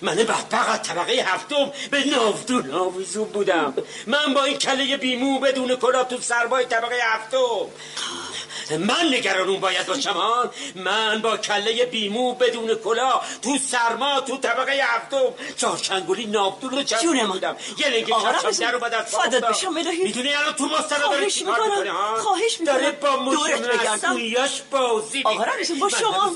من 0.02 0.14
بدبخت 0.14 0.54
از 0.54 0.82
طبقه 0.82 1.12
هفتم 1.12 1.72
به 1.90 2.04
ناودون 2.04 2.70
آویزون 2.70 3.28
بودم. 3.28 3.74
من 4.06 4.34
با 4.34 4.44
این 4.44 4.58
کله 4.58 4.96
بیمو 4.96 5.38
بدون 5.38 5.76
کلاه 5.76 6.08
تو 6.08 6.20
سربای 6.20 6.64
طبقه 6.64 6.98
هفتم. 7.02 7.66
من 8.78 9.06
نگران 9.10 9.48
اون 9.48 9.60
باید 9.60 9.86
باشم 9.86 10.12
ها 10.12 10.50
من 10.74 11.22
با 11.22 11.36
کله 11.36 11.84
بیمو 11.84 12.34
بدون 12.34 12.74
کلاه 12.74 13.26
تو 13.42 13.58
سرما 13.70 14.20
تو 14.20 14.36
طبقه 14.36 14.72
هفتم 14.82 15.34
چهارچنگولی 15.56 16.26
ناودون 16.26 16.70
رو 16.70 16.82
من. 16.82 17.26
بودم 17.26 17.56
یه 17.78 17.88
لنگه 17.88 18.12
کفشم 18.12 18.50
در 18.50 18.74
اومد 18.74 18.94
از 18.94 19.10
پا 19.10 19.18
فدات. 19.22 19.44
بشم 19.44 19.76
الهی. 19.76 20.02
می‌دونی 20.02 20.34
الان 20.34 20.52
تو 20.52 20.66
مستند 20.66 21.00
داره 21.00 21.30
چیکار. 21.30 21.68
می‌کنه 21.68 21.90
ها 21.90 22.16
خواهش 22.16 22.60
می‌کنم. 22.60 22.76
داره 22.76 22.90
با. 22.90 23.16
مسئولیاش 23.94 24.62
بازی 24.70 25.22
آقا 25.24 25.44
با 25.80 25.86
من 25.86 25.88
شما. 25.88 26.32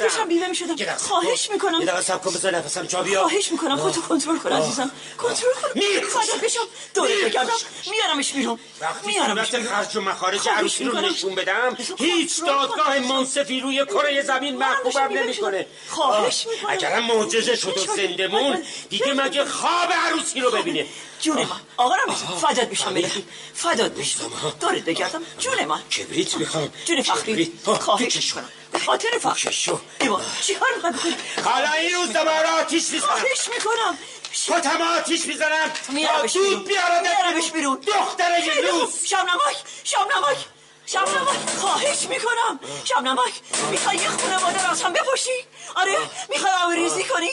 داشتم 0.00 0.28
بیوه 0.28 0.46
می‌شدم 0.46 0.76
خواهش. 0.96 1.50
می‌کنم 1.50 1.80
یه 1.80 1.86
دقیقه 1.86 2.02
سب 2.02 2.22
کن 2.22 2.34
بذار 2.34 2.56
نفسم 2.56 2.82
جا 2.86 3.02
بیاد 3.02 3.22
خواهش 3.22 3.52
می‌کنم 3.52 3.76
خودتو 3.76 4.00
کنترل 4.00 4.38
کن 4.38 4.52
عزیزم 4.52 4.90
کنترل 5.18 5.52
کن. 5.62 5.80
فدات 5.80 6.40
بشم 6.40 6.60
می‌کشم. 6.94 7.26
بگردم 7.26 7.52
میارمش 7.90 8.32
بیرون 8.32 8.58
میارمش 9.06 9.50
خرج 9.50 9.96
و 9.96 10.00
مخارج 10.00 10.48
عروسی 10.48 10.84
رو. 10.84 11.00
نشون 11.00 11.34
بدم 11.44 11.76
هیچ 11.98 12.40
دادگاه 12.40 12.98
منصفی 12.98 13.60
روی 13.60 13.84
کره 13.84 14.22
زمین 14.22 14.56
محبوبم 14.56 15.08
نمی‌کنه. 15.12 15.66
خواهش 15.88 16.46
می‌کنم. 16.46 16.70
اگرم 16.70 17.04
معجزه 17.06 17.56
شد 17.56 17.78
و 17.78 17.96
زندمون 17.96 18.62
دیگه 18.90 19.12
مگه 19.12 19.44
خواب 19.44 19.92
عروسی 19.92 20.40
رو 20.40 20.50
ببینه؟ 20.50 20.86
جون 21.20 21.36
من 21.36 21.60
آقا 21.76 21.94
رمیز 21.94 22.18
فداد 22.40 22.70
میشم 22.70 22.94
بلکی 22.94 23.26
فداد 23.54 23.96
میشم. 23.96 24.32
دارت 24.60 24.82
بگردم. 24.82 25.22
جون 25.38 25.64
من 25.64 25.82
کبریت 25.82 26.34
می‌خوام. 26.34 26.72
جون 26.84 27.02
فخری. 27.02 27.52
خواهش 27.64 28.32
کنم 28.32 28.48
خاطر 28.86 29.08
فخر 29.20 29.50
شو. 29.50 29.80
ایوان 30.00 30.22
چی 30.40 30.54
کار 30.54 30.68
می‌خوای 30.74 30.92
بکنی؟ 30.92 31.14
حالا 31.44 31.72
این 31.72 31.94
روز 31.94 32.08
دوباره 32.08 32.48
آتیش 32.48 32.90
می‌زنم. 32.90 33.08
خواهش 33.08 33.48
می‌کنم. 33.54 33.98
کتم 34.46 34.82
آتیش 34.82 35.26
می‌زنم. 35.26 35.70
میارمش 35.88 36.32
دود 36.36 36.68
بیرون. 36.68 37.00
میارمش 37.02 37.50
بیرون. 37.50 37.76
دختر 37.76 38.38
یلوس 38.56 39.06
شب 39.06 39.18
نمک 39.18 39.56
شب 39.84 39.98
نمک 39.98 40.36
شب 40.86 41.08
نمک 41.08 41.50
خواهش 41.58 42.02
می‌کنم. 42.06 42.60
شب 42.84 43.02
نمک 43.02 43.32
می‌خوای 43.70 43.96
یه 43.96 44.08
خانواده 44.08 44.68
راست 44.68 44.84
هم 44.84 44.92
بپشی 44.92 45.44
آره 45.74 45.96
می‌خوای 46.28 46.52
آوریزی 46.64 47.04
کنی؟ 47.04 47.30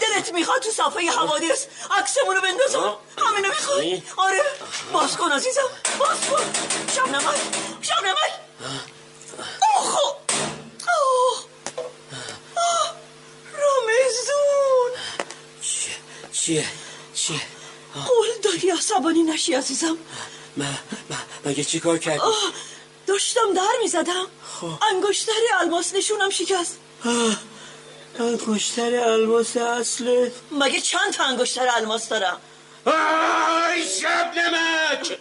دلت 0.00 0.32
می‌خواد 0.32 0.62
تو 0.62 0.70
صفحه 0.70 1.10
حوادث 1.10 1.66
عکسمونو 1.98 2.40
بندازم؟ 2.40 2.96
همینو 3.18 3.48
می‌خوای؟ 3.48 4.02
آره 4.16 4.42
باز 4.92 5.16
کن 5.16 5.32
عزیزم 5.32 5.68
باز 5.98 6.20
کن. 6.30 6.52
شب 6.94 7.08
نمک 7.08 7.40
شب 7.82 8.04
نمک 8.04 8.32
اوه. 9.76 10.18
رمزون! 13.54 14.92
چیه؟ 15.62 15.94
چیه؟ 16.32 16.64
چیه؟ 17.14 17.40
قول 18.06 18.28
داری 18.42 18.70
عصبانی 18.70 19.22
نشی 19.22 19.54
عزیزم؟ 19.54 19.98
من 20.56 20.78
مگه 21.44 21.64
چی 21.64 21.80
کار 21.80 21.98
کردی 21.98 22.20
داشتم 23.08 23.52
در 23.56 23.74
می‌زدم. 23.82 24.26
انگشتر 24.92 25.32
الماس 25.60 25.94
نشونم 25.94 26.30
شکست. 26.30 26.78
انگشتر 28.20 28.94
الماس 28.94 29.56
اصله 29.56 30.32
مگه 30.52 30.80
چند 30.80 31.12
تا 31.12 31.24
انگشتر 31.24 31.68
الماس 31.76 32.08
دارم؟ 32.08 32.40
آی 32.86 33.82
شب 34.00 34.32
نمک 34.38 35.18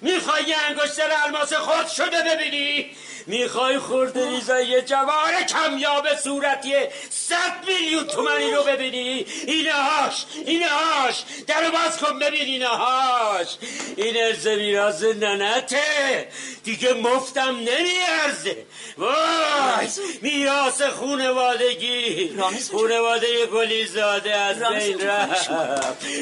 می‌خوای 0.00 0.42
یه 0.42 0.56
انگشتر 0.56 1.10
الماس 1.24 1.52
خود 1.52 1.88
شده 1.88 2.22
ببینی؟ 2.22 2.96
می‌خوای 3.26 3.78
خورده 3.78 4.28
ریزای 4.28 4.82
جوار 4.82 5.42
کمیاب 5.48 6.16
صورتی 6.24 6.72
صد 7.10 7.64
میلیون 7.66 8.06
تومنی 8.06 8.50
رو 8.50 8.62
ببینی؟ 8.62 9.26
اینهاش 9.46 10.24
اینهاش 10.46 11.24
درو 11.46 11.70
باز 11.70 11.98
کن 11.98 12.18
ببین 12.18 12.40
اینهاش 12.42 13.48
این 13.96 14.16
ارز 14.16 14.46
میراز 14.46 15.04
ننته. 15.04 16.28
دیگه 16.64 16.92
مفتم 16.92 17.56
نمیارزه. 17.56 18.66
وای 18.98 19.88
میراس 20.22 20.82
خونوادگی. 20.82 22.36
خونواده 22.70 23.46
گلیزاده 23.46 24.34
از 24.34 24.58
بین 24.58 25.00
رفت. 25.00 25.50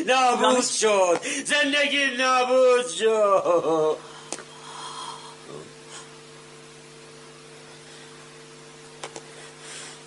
نابود. 0.07 0.65
شد. 0.65 1.21
زندگی 1.45 2.07
نابود 2.07 2.89
شد. 2.89 3.97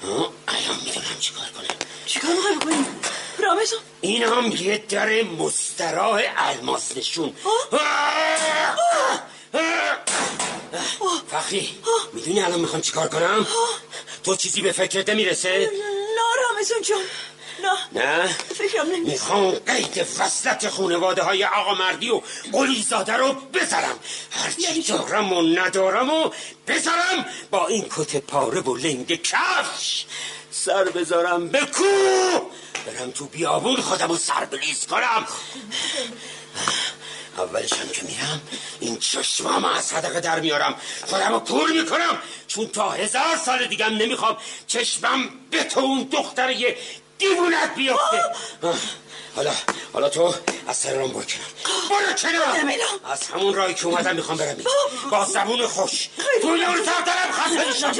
الان 0.03 0.79
می‌دونم 0.85 1.19
چیکار 1.19 1.45
کنم؟ 1.45 1.75
چیکار 2.05 2.31
می‌خوای 2.31 2.55
بکنی؟ 2.55 2.85
رامزون 3.39 3.79
این 4.01 4.23
هم 4.23 4.51
یه 4.51 4.77
در 4.89 5.21
مستراح 5.23 6.21
الماس 6.37 6.97
نشون. 6.97 7.33
فخری 11.31 11.69
می‌دونی 12.13 12.41
الان 12.41 12.59
می‌خوام 12.59 12.81
چیکار 12.81 13.07
کنم؟ 13.07 13.47
تو 14.23 14.35
چیزی 14.35 14.61
به 14.61 14.71
فکرت 14.71 15.09
نمی‌رسه؟ 15.09 15.69
نه 16.15 16.43
رامزون 16.43 16.81
جان. 16.81 17.01
نه. 17.63 18.03
نه؟ 18.03 18.35
می‌خوام 19.05 19.51
قید 19.51 20.07
وصلت 20.19 20.69
خونواده 20.69 21.21
های 21.21 21.45
آقا 21.45 21.73
مردی 21.73 22.09
و 22.09 22.21
قلیزاده 22.51 23.13
رو 23.13 23.33
بذارم. 23.33 23.99
هرچی 24.31 24.61
یعنی؟ 24.61 24.81
دارم 24.81 25.33
و 25.33 25.41
ندارم 25.41 26.09
و 26.09 26.31
بذارم 26.67 27.25
با 27.51 27.67
این 27.67 27.85
کت 27.97 28.17
پاره 28.17 28.61
و 28.61 28.75
لنگ 28.75 29.21
کفش. 29.21 30.05
سر 30.51 30.83
بذارم 30.83 31.47
به 31.47 31.59
کو. 31.59 31.83
برم 32.85 33.11
تو 33.11 33.25
بیابون 33.25 33.75
خودم 33.75 34.07
رو 34.07 34.17
سر 34.17 34.45
بلیز 34.45 34.87
کنم. 34.87 35.27
اولش 37.37 37.73
هم 37.73 37.89
که 37.89 38.01
میرم 38.03 38.41
این 38.79 38.97
چشمام 38.99 39.65
از 39.65 39.85
صدقه 39.85 40.19
در 40.19 40.39
میارم. 40.39 40.75
خودم 41.07 41.33
رو 41.33 41.39
کور 41.39 41.71
می‌کنم. 41.71 42.17
چون 42.47 42.67
تا 42.67 42.89
هزار 42.89 43.37
سال 43.45 43.65
دیگم 43.65 43.85
نمی‌خوام 43.85 44.37
چشمم 44.67 45.29
به 45.51 45.63
تو 45.63 45.79
اون 45.79 46.03
دختر 46.03 46.51
یه 46.51 46.77
دیوونت 47.21 47.75
بیفته. 47.75 48.21
حالا 49.35 49.51
حالا 49.93 50.09
تو 50.09 50.33
از 50.67 50.77
سر 50.77 50.93
رام 50.93 51.11
برو 51.11 51.23
کنار. 51.23 51.47
برو 51.89 52.13
کنار. 52.13 52.77
از 53.11 53.27
همون 53.27 53.53
راهی 53.53 53.73
که 53.73 53.85
اومدم 53.85 54.15
می‌خوام 54.15 54.37
برم 54.37 54.53
بیرون. 54.53 54.73
با 55.11 55.25
زبون 55.25 55.67
خوش. 55.67 56.09
توی 56.41 56.65
اون 56.65 56.83
تا 56.83 56.91
دارم 57.05 57.31
خفه 57.31 57.67
میشم. 57.67 57.91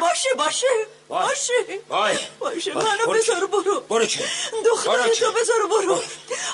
باشه 0.00 0.34
باشه 0.34 0.34
باشه. 0.36 0.66
وای. 1.08 1.28
باشه. 1.28 1.52
باشه. 2.38 2.72
وای. 2.72 2.84
منو 2.84 3.06
برو 3.06 3.18
بذار. 3.18 3.46
برو. 3.46 3.80
برو 3.80 4.06
کنار. 4.06 4.28
برو 4.52 4.62
دخترتو 4.62 5.14
کنار. 5.14 5.32
بذار 5.32 5.66
برو. 5.70 6.02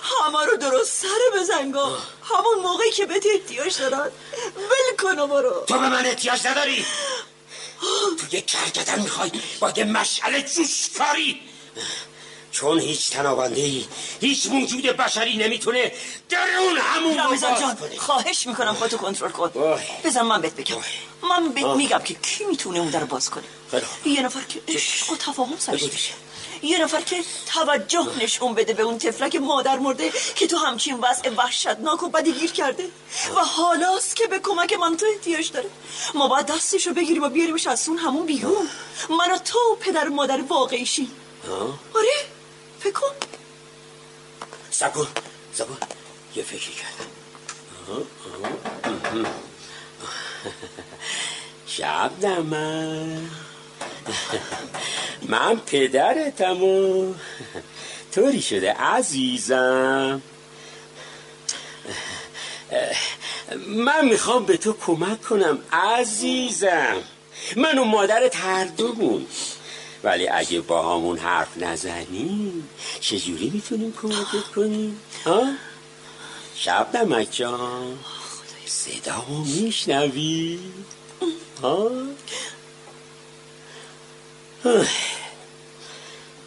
همه 0.02 0.44
رو 0.46 0.56
درست 0.56 0.92
سر 1.02 1.40
بزنگا 1.40 1.98
همون 2.24 2.58
موقعی 2.62 2.90
که 2.90 3.06
بهت 3.06 3.26
احتیاج 3.34 3.78
دارن 3.78 4.10
ول 4.56 4.96
کن 4.98 5.26
برو. 5.26 5.64
تو 5.66 5.74
به 5.74 5.88
من 5.88 6.06
احتیاج 6.06 6.46
نداری. 6.46 6.86
تو 8.18 8.36
یه 8.36 8.40
کرگدن 8.40 9.02
می‌خوای 9.02 9.30
با 9.60 9.72
یه 9.76 9.84
مشعل 9.84 10.40
جوشکاری 10.40 11.40
چون 12.52 12.80
هیچ 12.80 13.10
تنابنده 13.10 13.60
ای 13.60 13.84
هیچ 14.20 14.46
موجود 14.46 14.82
بشری 14.82 15.36
نمی‌تونه 15.36 15.92
درون 16.28 16.78
همون 16.78 17.18
رو 17.18 17.20
رمضان 17.20 17.50
باز 17.50 17.60
جان 17.60 17.76
کنه 17.76 17.96
خواهش 17.96 18.46
می‌کنم 18.46 18.74
خودتو 18.74 18.96
کنترل 18.96 19.30
کن. 19.30 19.50
بزن 20.04 20.22
من 20.22 20.40
بهت 20.40 20.56
بگم. 20.56 20.76
من 21.22 21.48
بهت. 21.48 21.66
میگم 21.66 21.98
که 21.98 22.14
کی 22.14 22.44
می‌تونه 22.44 22.78
اون 22.78 22.90
در 22.90 23.04
باز 23.04 23.30
کنه 23.30 23.44
خیلی. 23.70 24.14
یه 24.14 24.22
نفر 24.22 24.42
که 24.42 24.62
عشق 24.68 25.10
و 25.10 25.16
تفاهم 25.16 25.58
سرش 25.58 25.82
یه 26.62 26.82
نفر 26.82 27.00
که 27.00 27.24
توجه 27.46 28.06
نشون 28.20 28.54
بده 28.54 28.72
به 28.72 28.82
اون 28.82 28.98
تفلک 28.98 29.36
مادر 29.36 29.78
مرده 29.78 30.12
که 30.34 30.46
تو 30.46 30.56
همچین 30.56 30.98
وضع 31.00 31.30
وحشتناک 31.30 32.02
و 32.02 32.08
بدی 32.08 32.32
گیر 32.32 32.52
کرده. 32.52 32.84
و 33.36 33.40
حالاست 33.40 34.16
که 34.16 34.26
به 34.26 34.38
کمک 34.38 34.72
من 34.72 34.96
تو 34.96 35.06
احتیاج 35.12 35.52
داره. 35.52 35.70
ما 36.14 36.28
باید 36.28 36.46
دستش 36.46 36.86
رو 36.86 36.94
بگیریم 36.94 37.22
و 37.22 37.28
بیاریمش 37.28 37.66
از 37.66 37.88
اون 37.88 37.98
همون 37.98 38.26
بیرون. 38.26 38.68
من 39.10 39.34
و 39.34 39.38
تو 39.38 39.58
پدر 39.80 40.08
و 40.08 40.14
مادر 40.14 40.40
واقعیشیم. 40.40 41.10
آره 41.94 42.26
فکر 42.80 42.92
کن. 42.92 43.14
سب 44.70 44.92
کن. 44.92 45.08
یه 46.36 46.42
فکری 46.42 46.72
کردم. 46.72 47.10
شب 51.66 52.24
من. 52.26 53.30
من 55.22 55.56
پدرتم 55.66 56.62
و 56.62 57.14
طوری 58.14 58.42
شده 58.42 58.72
عزیزم. 58.72 60.22
من 63.66 64.08
می‌خوام 64.08 64.44
به 64.44 64.56
تو 64.56 64.72
کمک 64.72 65.22
کنم 65.22 65.58
عزیزم. 65.72 66.96
من 67.56 67.78
و 67.78 67.84
مادرت 67.84 68.36
هر 68.36 68.64
دومون 68.64 69.26
ولی 70.04 70.28
اگه 70.28 70.60
با 70.60 70.94
همون 70.96 71.18
حرف 71.18 71.48
نزنیم 71.56 72.68
چجوری 73.00 73.50
می‌تونیم 73.50 73.94
کمکت 74.02 74.46
کنیم؟ 74.56 75.00
ها؟ 75.26 75.52
شب 76.56 76.96
نمک 76.96 77.28
جان. 77.30 77.98
صدامو 78.66 79.44
میشنوی؟ 79.44 80.58
ها؟ 81.62 81.90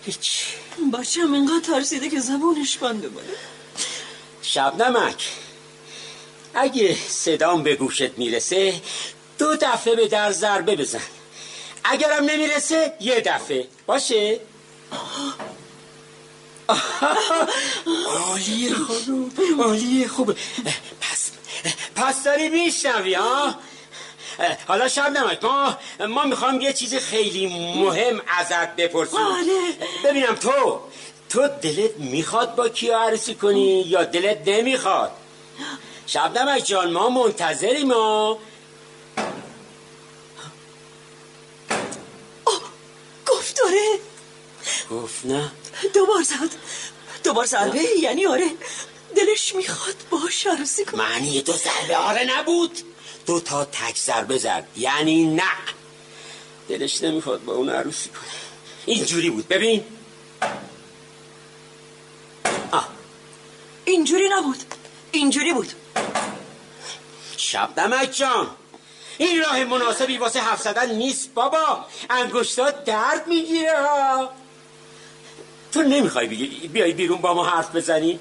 هیچ. 0.06 0.45
بچه 0.93 1.21
هم 1.21 1.34
اینقدر 1.34 1.65
ترسیده 1.65 2.10
که 2.10 2.19
زبونش 2.19 2.78
بنده 2.78 3.10
بله 3.10 3.23
شب 4.41 4.82
نمک 4.82 5.32
اگه 6.54 6.97
صدام 7.10 7.63
به 7.63 7.75
گوشت 7.75 8.17
می‌رسه 8.17 8.82
دو 9.38 9.56
دفعه 9.56 9.95
به 9.95 10.08
در 10.08 10.32
ضربه 10.32 10.75
بزن. 10.75 10.99
اگرم 11.84 12.23
نمی‌رسه 12.23 12.93
یه 12.99 13.21
دفعه. 13.21 13.67
باشه؟ 13.86 14.39
عالیه 18.08 18.73
خانم 18.73 19.32
عالیه. 19.62 20.08
خوبه 20.08 20.36
پس 21.01 21.32
پس 21.95 22.23
داری 22.23 22.49
میشنوی 22.49 23.13
ها؟ 23.13 23.56
حالا 24.67 24.88
شب 24.88 25.12
نمید 25.17 25.45
ما 25.45 25.78
ما 26.00 26.24
می‌خوام 26.24 26.62
یه 26.62 26.74
چیز 26.74 26.95
خیلی 26.95 27.48
مهم 27.80 28.21
ازت 28.39 28.76
بپرسیم. 28.76 29.19
بله. 29.19 29.74
ببینم 30.04 30.36
تو 30.36 30.80
تو 31.30 31.48
دلت 31.48 31.98
می‌خواد 31.98 32.56
با 32.56 32.69
کیا 32.69 33.00
عروسی 33.00 33.36
کنی 33.36 33.82
یا 33.88 34.04
دلت 34.04 34.41
نمی‌خواد؟ 34.45 35.12
شب 36.08 36.38
نمک 36.38 36.63
جان. 36.65 36.91
ما 36.91 37.10
منتظریم. 37.10 37.88
ما 37.88 38.38
گفت 43.26 43.58
داره. 43.58 44.00
گفت 44.91 45.26
نه. 45.26 45.52
دوبار 45.93 46.24
زد. 46.24 46.56
دوبار 47.24 47.45
ضربه 47.45 47.84
یعنی 48.00 48.26
آره 48.26 48.50
دلش 49.15 49.56
می‌خواد 49.56 49.95
باش 50.10 50.48
عروسی 50.48 50.86
کنه. 50.86 50.95
معنی 51.02 51.41
تو 51.41 51.52
ضربه 51.52 51.98
آره 51.98 52.24
نبود. 52.38 52.94
دو 53.26 53.40
تا 53.40 53.66
تک 53.66 53.98
ضربه 53.98 54.38
زد 54.38 54.68
یعنی 54.78 55.26
نه. 55.26 55.44
دلش 56.70 57.04
نمی‌خواد 57.04 57.44
با 57.44 57.54
اون 57.54 57.70
عروسی 57.70 58.10
کنه. 58.10 58.30
اینجوری 58.86 59.30
بود. 59.30 59.48
ببین. 59.48 59.84
آه. 62.72 62.88
اینجوری 63.86 64.30
نبود. 64.30 64.58
اینجوری 65.12 65.54
بود. 65.54 65.72
شب 67.38 67.80
نمک 67.80 68.12
جان. 68.12 68.50
این 69.18 69.42
راه 69.42 69.64
مناسبی 69.64 70.18
واسه 70.18 70.40
حرف 70.40 70.62
زدن 70.62 70.96
نیست 70.96 71.34
بابا. 71.34 71.86
انگشتات 72.10 72.86
درد 72.86 73.28
می‌گیره 73.28 73.74
تو 75.72 75.82
نمی‌خوای 75.82 76.28
بگی 76.28 76.68
بیای 76.68 76.92
بیرون 76.92 77.22
با 77.22 77.34
ما 77.34 77.46
حرف 77.50 77.76
بزنی؟ 77.76 78.20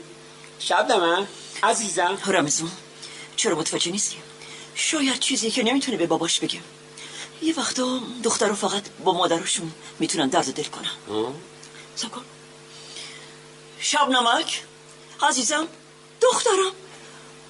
شب 0.59 0.93
نمک 0.93 1.27
عزیزم. 1.63 2.19
رمزون 2.27 2.71
چرا 3.37 3.57
متوجه 3.57 3.93
نیستی؟ 3.93 4.17
شاید 4.75 5.19
چیزی 5.19 5.51
که 5.51 5.63
نمی‌تونه 5.63 5.97
به 5.97 6.07
باباش 6.07 6.41
بگه 6.41 6.61
یه 7.43 7.55
وقتا 7.57 8.01
دختر 8.23 8.49
رو 8.49 8.55
فقط 8.55 8.83
با 9.05 9.13
مادرشون 9.13 9.73
می‌تونن 9.99 10.29
درد 10.29 10.53
دل 10.53 10.65
کنن. 10.65 10.91
آه؟ 11.09 11.35
سب 11.97 12.11
کن 12.11 12.25
شب 13.81 14.09
نمک 14.09 14.63
عزیزم 15.23 15.69
دخترم. 16.21 16.73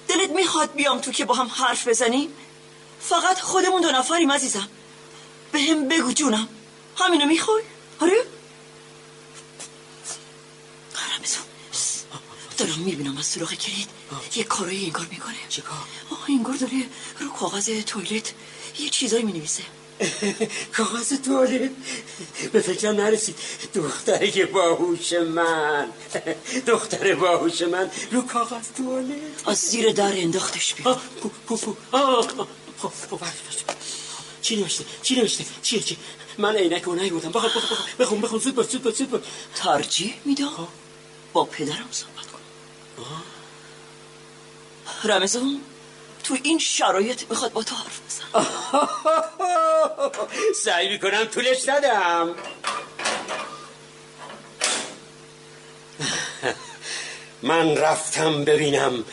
دلت 0.07 0.29
می‌خواد 0.29 0.73
بیام 0.73 0.99
تو 0.99 1.11
که 1.11 1.25
با 1.25 1.33
هم 1.35 1.47
حرف 1.47 1.87
بزنیم 1.87 2.29
فقط 3.01 3.39
خودمون 3.39 3.81
دو 3.81 3.91
نفریم 3.91 4.31
عزیزم. 4.31 4.69
به 5.51 5.59
هم 5.61 5.87
بگو 5.87 6.11
جونم. 6.11 6.47
همینو 6.97 7.25
می‌خوای؟ 7.25 7.63
آره؟ 7.99 8.25
رمزون 11.17 11.43
دارم 12.57 12.79
می‌بینم 12.79 13.17
از 13.17 13.25
سراغ 13.25 13.53
کلید. 13.53 13.89
یه 14.35 14.43
کارایی 14.43 14.85
انگار 14.85 15.07
می‌کنه. 15.11 15.35
چه 15.49 15.61
کار؟ 15.61 15.77
آه 16.11 16.25
انگار 16.29 16.55
داره 16.55 16.83
رو 17.19 17.29
کاغذ 17.29 17.69
تویلت 17.85 18.33
یه 18.79 18.89
چیزایی 18.89 19.23
می‌نویسه. 19.23 19.63
کاغذ 20.77 21.13
توالت 21.25 21.71
به 22.51 22.61
فکرم 22.61 22.95
نرسید. 22.95 23.35
دختر 23.73 24.45
باهوش 24.45 25.13
من. 25.13 25.87
دختر 26.67 27.15
باهوش 27.15 27.61
من 27.61 27.91
رو 28.11 28.21
کاغذ 28.21 28.67
توالت 28.77 29.47
از 29.47 29.57
زیر 29.57 29.91
در 29.91 30.13
انداختش 30.17 30.73
بیرون. 30.73 30.97
خب 31.47 31.55
خب. 31.55 31.75
چی 34.41 34.55
نوشته؟ 34.55 34.85
چی 35.01 35.15
نوشته؟ 35.15 35.45
چیه 35.61 35.79
چی؟ 35.79 35.97
من 36.37 36.55
عینک 36.55 36.83
رو 36.83 36.95
نیوردم 36.95 37.31
بخون 37.31 37.51
بخون 37.99 38.21
بخون. 38.21 38.39
زود 38.39 38.55
باش 38.55 38.65
زود 38.65 38.83
باش 38.83 38.95
زود 38.95 39.09
باش. 39.09 39.21
ترجیح 39.55 40.13
میدم؟ 40.25 40.67
با 41.33 41.45
پدرم 41.45 41.87
صحبت 41.91 42.34
رمزون 45.03 45.61
تو 46.23 46.37
این 46.43 46.59
شرایط 46.59 47.23
می‌خواد 47.29 47.53
با 47.53 47.63
تو 47.63 47.75
حرف 47.75 48.01
بزن. 48.05 48.47
سعی 50.65 50.89
می‌کنم 50.89 51.25
طولش 51.25 51.69
ندم. 51.69 52.35
من 57.49 57.77
رفتم 57.77 58.43
ببینم 58.43 59.05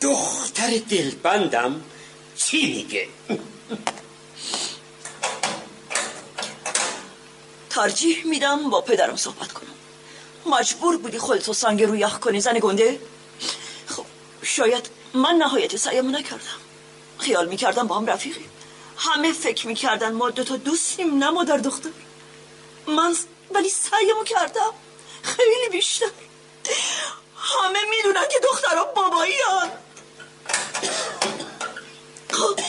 دختر 0.00 0.78
دلبندم 0.90 1.80
چی 2.36 2.66
میگه. 2.74 3.08
ترجیح 7.70 8.26
میدم 8.26 8.70
با 8.70 8.80
پدرم 8.80 9.16
صحبت 9.16 9.52
کنم. 9.52 9.68
مجبور 10.46 10.96
بودی 10.96 11.18
خودتو 11.18 11.52
سنگ 11.52 11.82
رو 11.82 11.96
یخ 11.96 12.18
کنی 12.18 12.40
زن 12.40 12.58
گنده؟ 12.58 13.00
شاید 14.48 14.90
من 15.14 15.34
نهایت 15.34 15.76
سعیم 15.76 16.16
نکردم 16.16 16.60
خیال 17.18 17.48
می‌کردم 17.48 17.86
با 17.86 17.96
هم 17.96 18.06
رفیقی 18.06 18.44
همه 18.96 19.32
فکر 19.32 19.66
می‌کردن 19.66 20.12
ما 20.12 20.30
دوتا 20.30 20.56
دوستیم 20.56 21.18
نه 21.18 21.30
مادر 21.30 21.56
دختر 21.56 21.90
من 22.86 23.16
ولی 23.50 23.68
سعیمو 23.68 24.24
کردم 24.24 24.72
خیلی 25.22 25.68
بیشتر 25.72 26.10
همه 27.36 27.78
می‌دونن 27.90 28.28
که 28.30 28.38
دخترها 28.50 28.84
بابایی 28.84 29.34
هن. 29.48 29.70
خب 32.30 32.60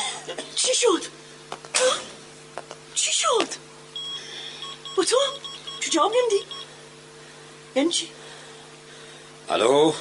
چی 0.55 0.75
شد؟ 0.75 1.03
چی 2.95 3.11
شد؟ 3.11 3.47
با 4.97 5.03
تو؟ 5.03 5.17
چه 5.79 5.89
جواب 5.89 6.11
نمیدی؟ 6.15 6.45
یعنی 7.75 7.89
چی؟ 7.89 8.09
الو 9.49 9.93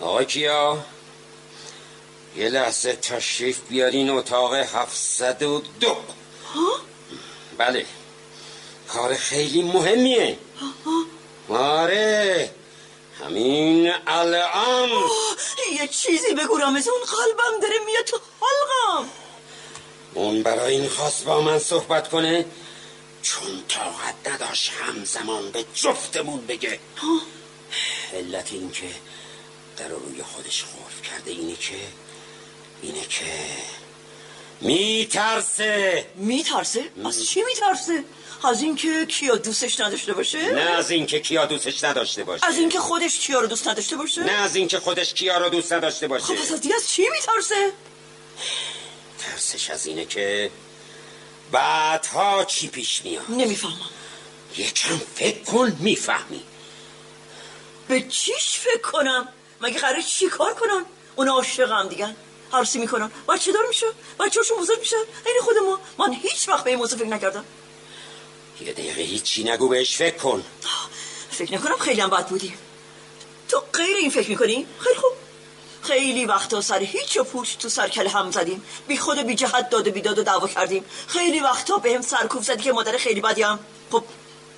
آقای 0.00 0.24
کیا 0.24 0.84
یه 2.36 2.48
لحظه 2.48 2.92
تشریف 2.92 3.60
بیارین 3.68 4.10
اتاق 4.10 4.54
702 4.54 5.88
ها؟ 6.54 6.80
بله. 7.58 7.86
کار 8.88 9.14
خیلی 9.14 9.62
مهمیه. 9.62 10.38
آره. 11.48 12.50
همین 13.24 13.92
الان. 14.06 14.88
یه 15.80 15.88
چیزی 15.88 16.34
بگو 16.34 16.56
رمزون 16.56 16.94
قلبم 16.94 17.60
داره 17.62 17.74
میاد 17.86 18.04
تو 18.04 18.18
حلقم. 18.40 19.08
اون 20.14 20.42
برای 20.42 20.76
این 20.76 20.88
خواست 20.88 21.24
با 21.24 21.40
من 21.40 21.58
صحبت 21.58 22.08
کنه 22.08 22.44
چون 23.22 23.64
طاقت 23.68 24.14
نداشت 24.28 24.72
همزمان 24.80 25.50
به 25.50 25.64
جفتمون 25.74 26.46
بگه؟ 26.46 26.78
علت 28.14 28.52
این 28.52 28.70
که 28.70 28.86
در 29.78 29.88
رو 29.88 29.98
روی 29.98 30.22
خودش 30.22 30.62
خوف 30.62 31.02
کرده 31.02 31.30
اینه 31.30 31.56
که 31.56 31.74
اینه 32.82 33.00
که 33.00 33.24
میترسه 34.60 36.06
میترسه؟ 36.14 36.84
از 37.06 37.26
چی 37.26 37.42
میترسه؟ 37.42 38.04
از 38.44 38.62
اینکه 38.62 39.06
کیا 39.06 39.36
دوستش 39.36 39.80
نداشته 39.80 40.12
باشه؟ 40.12 40.52
نه 40.52 40.60
از 40.60 40.90
اینکه 40.90 41.20
کیا 41.20 41.46
دوستش 41.46 41.84
نداشته 41.84 42.24
باشه 42.24 42.46
از 42.46 42.58
اینکه 42.58 42.78
خودش 42.78 43.18
کیا 43.18 43.40
رو 43.40 43.46
دوست 43.46 43.68
نداشته 43.68 43.96
باشه؟ 43.96 44.24
نه 44.24 44.32
از 44.32 44.56
اینکه 44.56 44.78
خودش 44.78 45.14
کیا 45.14 45.38
رو 45.38 45.48
دوست 45.48 45.72
نداشته 45.72 46.08
باشه 46.08 46.24
خب 46.24 46.34
پس 46.34 46.52
از 46.52 46.60
دیگه 46.60 46.74
از 46.74 46.90
چی 46.90 47.02
میترسه؟ 47.08 47.72
ترسش 49.18 49.70
از 49.70 49.86
اینه 49.86 50.04
که 50.04 50.50
بعدها 51.52 52.44
چی 52.44 52.68
پیش 52.68 53.02
میاد 53.04 53.24
نمی‌فهمم 53.28 53.90
یکم 54.56 55.00
فکر 55.14 55.42
کن 55.42 55.76
می‌فهمی 55.80 56.42
به 57.88 58.00
چیش 58.00 58.58
فکر 58.58 58.80
کنم؟ 58.80 59.28
مگه 59.60 59.78
قراره 59.78 60.02
چی 60.02 60.28
کار 60.28 60.54
کنن؟ 60.54 60.84
اونا 61.16 61.32
عاشق 61.32 61.72
هم 61.72 61.88
دیگن 61.88 62.16
عروسی 62.52 62.78
می‌کنن. 62.78 63.10
بچه 63.28 63.52
دار 63.52 63.66
میشن 63.68 63.86
بچه 64.20 64.40
هاشون 64.40 64.58
بزرگ 64.58 64.78
میشن 64.78 64.96
این 65.26 65.40
خود 65.42 65.56
ما 65.56 66.06
من 66.06 66.14
هیچ 66.14 66.48
وقت 66.48 66.64
به 66.64 66.70
این 66.70 66.78
موضوع 66.78 66.98
فکر 66.98 67.08
نکردم. 67.08 67.44
یه 68.60 68.72
دقیقه 68.72 69.02
هیچی 69.02 69.44
نگو 69.44 69.68
بهش 69.68 69.96
فکر 69.96 70.16
کن. 70.16 70.44
فکر 71.30 71.54
نکنم 71.54 71.78
خیلی 71.78 72.00
هم 72.00 72.10
بد 72.10 72.26
بودی. 72.26 72.54
تو 73.48 73.62
غیر 73.72 73.96
این 73.96 74.10
فکر 74.10 74.30
می‌کنی؟ 74.30 74.66
خیلی 74.78 74.96
خوب. 74.96 75.12
خیلی 75.82 76.24
وقتا 76.24 76.60
سر 76.60 76.78
هیچ 76.78 77.16
و 77.16 77.24
پوچ 77.24 77.56
تو 77.56 77.68
سرکل 77.68 78.06
هم 78.06 78.30
زدیم. 78.30 78.64
بی 78.88 78.96
خود 78.96 79.18
و 79.18 79.22
بی 79.22 79.34
جهت 79.34 79.70
داد 79.70 79.88
و 79.88 79.90
بیداد 79.90 80.18
و 80.18 80.22
دعوا 80.22 80.48
کردیم. 80.48 80.84
خیلی 81.06 81.40
وقتا 81.40 81.78
به 81.78 81.94
هم 81.94 82.02
سرکوب 82.02 82.42
زدی 82.42 82.62
که 82.62 82.72
مادر 82.72 82.96
خیلی 82.96 83.20
بدی 83.20 83.42
هم. 83.42 83.58
خب 83.92 84.04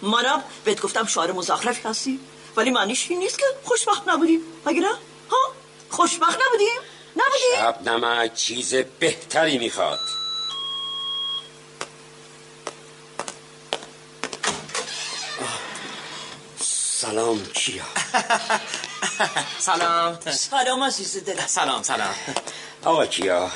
منم 0.03 0.45
بهت 0.65 0.81
گفتم 0.81 1.07
شاعر 1.07 1.33
مزخرفی 1.33 1.89
هستی. 1.89 2.21
ولی 2.57 2.71
معنیش 2.71 3.07
این 3.11 3.19
نیست 3.19 3.39
که 3.39 3.45
خوشبخت 3.65 4.09
نبودیم 4.09 4.41
مگه 4.67 4.81
نه؟ 4.81 4.89
ها؟ 5.31 5.55
خوشبخت 5.91 6.39
نبودیم؟ 6.47 6.81
نبودیم؟ 7.17 7.57
شب 7.57 7.89
نمک 7.89 8.35
چیز 8.35 8.75
بهتری 8.75 9.59
می‌خواد 9.59 9.99
سلام 17.01 17.45
کیا 17.55 17.83
سلام 19.59 20.19
سلام 20.31 20.83
عزیز 20.83 21.25
دلم 21.25 21.47
سلام 21.47 21.83
سلام 21.83 22.15
آقا 22.85 23.07
کیا 23.07 23.51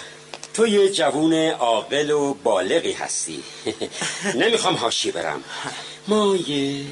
تو 0.54 0.66
یه 0.66 0.88
جوون 0.88 1.35
عاقل 1.35 2.11
و 2.11 2.34
بالغی 2.34 2.92
هستی 2.92 3.45
نمی‌خوام 4.40 4.74
هاشی 4.74 5.11
برم 5.11 5.45
ما 6.09 6.36
یه 6.36 6.84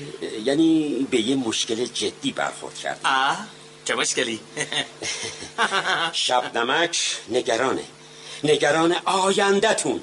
یعنی 0.45 1.07
به 1.11 1.21
یه 1.21 1.37
مشکل 1.37 1.85
جدی 1.85 2.33
برخورد 2.33 2.75
کردیم. 2.75 3.07
آه 3.07 3.39
چه 3.85 3.95
مشکلی؟ 3.95 4.41
شب 6.13 6.59
نمک 6.59 6.99
نگرانه. 7.29 7.85
نگران 8.45 8.97
آیندهتون. 9.05 10.01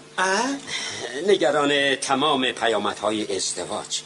نگران 1.27 1.95
تمام 1.95 2.51
پیامدهای 2.51 3.35
ازدواج. 3.35 4.01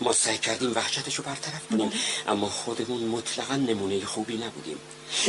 ما 0.00 0.12
سعی 0.12 0.38
کردیم 0.38 0.72
وحشتش 0.74 1.14
رو 1.14 1.24
برطرف 1.24 1.66
کنیم 1.70 1.92
اما 2.28 2.48
خودمون 2.48 3.00
مطلقا 3.00 3.56
نمونه 3.56 4.04
خوبی 4.04 4.36
نبودیم. 4.36 4.78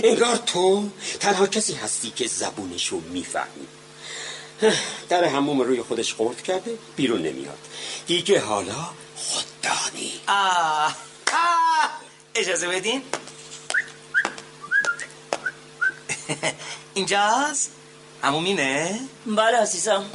انگار 0.03 0.35
تو 0.35 0.89
تنها 1.19 1.47
کسی 1.47 1.73
هستی 1.73 2.09
که 2.09 2.27
زبونش 2.27 2.87
رو 2.87 2.99
می‌فهمی 2.99 3.67
در 5.09 5.23
هموم 5.23 5.61
روی 5.61 5.81
خودش 5.81 6.13
قرد 6.13 6.43
کرده 6.43 6.77
بیرون 6.95 7.21
نمیاد. 7.21 7.57
دیگه 8.07 8.39
حالا 8.39 8.89
خدانی 9.29 10.21
آه. 10.27 10.95
آه. 11.33 11.89
اجازه 12.35 12.67
بدین. 12.67 13.03
اینجاست؟ 16.93 17.71
همون 18.23 18.43
مینه 18.43 18.99
بله 19.25 19.57
عزیزم. 19.57 20.05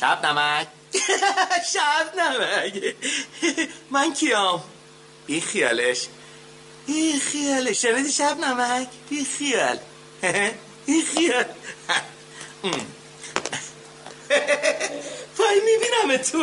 شب 0.00 0.26
نمک. 0.26 0.66
شب 1.72 2.14
نمک. 2.18 2.94
من 3.90 4.14
کیام؟ 4.14 4.64
بی 5.26 5.40
خیالش. 5.40 6.06
بی 6.86 7.18
خیالش 7.18 7.82
شنیدی 7.82 8.12
شب 8.12 8.38
نمک؟ 8.40 8.88
بی 9.10 9.24
خیال. 9.24 9.78
بی 10.86 11.02
خیال. 11.02 11.44
پای 15.36 15.60
می‌بینم 15.64 16.16
تو. 16.22 16.38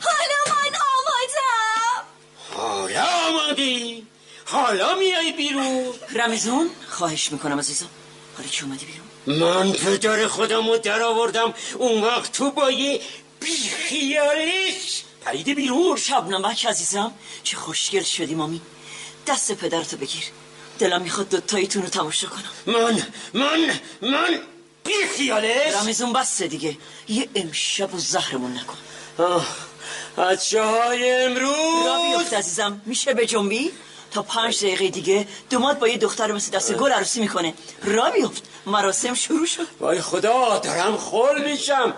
حالا 0.00 0.38
من 0.46 0.72
آمادم. 0.96 2.04
حالا 2.56 3.04
آمادی. 3.28 4.06
حالا 4.44 4.94
میای 4.94 5.32
بیرون. 5.32 5.94
رمزون 6.14 6.70
خواهش 6.88 7.32
می‌کنم 7.32 7.58
عزیزم. 7.58 7.88
حالا 8.36 8.48
که 8.48 8.64
اومدی 8.64 8.86
بیرون؟ 8.86 9.08
من 9.40 9.72
پدر 9.72 10.26
خودمو 10.26 10.76
در 10.76 11.02
آوردم. 11.02 11.54
اون 11.78 12.02
وقت 12.02 12.32
تو 12.32 12.50
با 12.50 12.70
یه 12.70 13.00
بیخیالش 13.40 15.02
پریده 15.24 15.54
بیرون. 15.54 15.96
شب 15.96 16.28
نمک 16.28 16.66
عزیزم 16.66 17.14
چه 17.42 17.56
خوشگل 17.56 18.02
شدی 18.02 18.34
مامی. 18.34 18.60
دست 19.26 19.52
پدرتو 19.52 19.96
بگیر. 19.96 20.24
دلم 20.78 21.02
می‌خواد 21.02 21.28
دوتاییتون 21.28 21.82
رو 21.82 21.88
تماشا 21.88 22.28
کنم. 22.28 22.74
من 22.74 23.02
من 23.34 23.60
من 24.02 24.40
بیخیالش 24.84 25.74
رمزون 25.74 26.12
بسته 26.12 26.46
دیگه. 26.46 26.76
یه 27.08 27.28
امشب 27.34 27.94
و 27.94 27.98
زهرمون 27.98 28.52
نکن. 28.52 28.76
آه، 29.18 29.46
از 30.16 30.54
های 30.54 31.24
را 31.24 31.24
امروز 31.24 32.18
بیفت 32.18 32.34
عزیزم 32.34 32.80
میشه 32.86 33.14
به 33.14 33.26
جنبی؟ 33.26 33.72
تا 34.10 34.22
پنج 34.22 34.58
دقیقه 34.58 34.88
دیگه 34.88 35.28
دومات 35.50 35.78
با 35.78 35.88
یه 35.88 35.98
دختر 35.98 36.32
مثل 36.32 36.50
دست 36.50 36.74
گل 36.74 36.92
عروسی 36.92 37.20
می‌کنه. 37.20 37.54
را 37.82 38.10
بیفت 38.10 38.42
مراسم 38.66 39.14
شروع 39.14 39.46
شد. 39.46 39.66
وای 39.80 40.00
خدا 40.00 40.58
دارم 40.58 40.96
خول 40.96 41.50
میشم. 41.50 41.94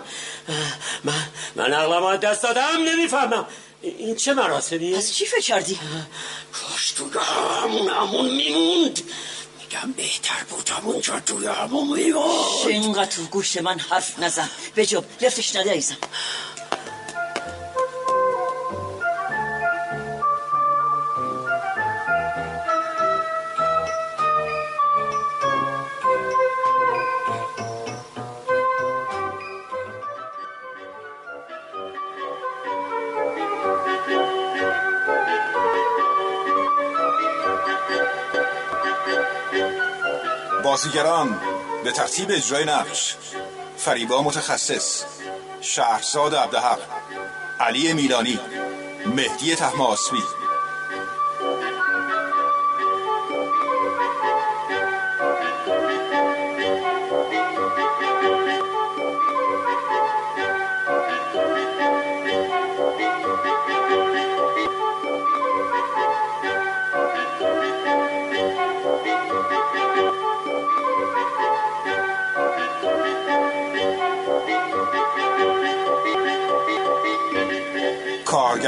من 1.03 1.13
من 1.55 1.73
عقلم 1.73 2.17
دست 2.17 2.43
دادم 2.43 2.77
نمی‌فهمم. 2.85 3.45
این 3.81 4.15
چه 4.15 4.33
مراسمیه؟ 4.33 4.97
از 4.97 5.13
چی 5.13 5.25
فکر 5.25 5.41
کردی؟ 5.41 5.79
کاش 6.53 6.91
تو 6.91 7.19
همون 7.19 7.89
همون 7.89 8.35
میموند 8.35 9.01
میگم 9.59 9.91
بهتر 9.91 10.43
بود 10.49 10.69
همونجا 10.69 11.19
توی 11.19 11.47
همون 11.47 11.99
میموند 11.99 12.67
اینقدر 12.67 13.05
تو 13.05 13.23
گوش 13.23 13.57
من 13.57 13.79
حرف 13.79 14.19
نزن 14.19 14.49
به 14.75 14.85
جب 14.85 15.03
لفتش 15.21 15.55
نده 15.55 15.71
عزیزم 15.71 15.97
بازیگران 40.85 41.39
به 41.83 41.91
ترتیب 41.91 42.31
اجرای 42.31 42.65
نقش 42.65 43.15
فریبا 43.77 44.21
متخصص 44.21 45.03
شهرزاد 45.61 46.35
عبدحق 46.35 46.79
علی 47.59 47.93
میلانی 47.93 48.39
مهدی 49.05 49.55
تحماسبی 49.55 50.23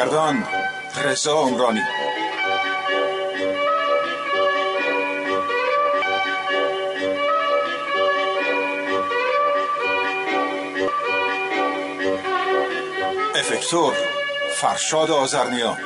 کارگردان 0.04 0.48
رضا 1.06 1.34
عمرانی. 1.34 1.82
افکتور 13.36 13.94
فرشاد 14.56 15.12
آزرنیان 15.12 15.78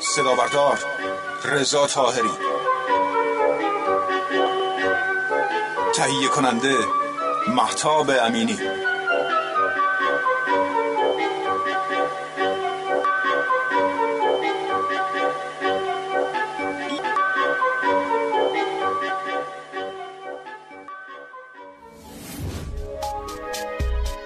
صدا 0.00 0.34
بردار 0.34 0.78
رضا 1.44 1.86
تاهری 1.86 2.30
تهیه 5.94 6.28
کننده 6.28 6.76
محتاب 7.48 8.10
امینی. 8.10 8.71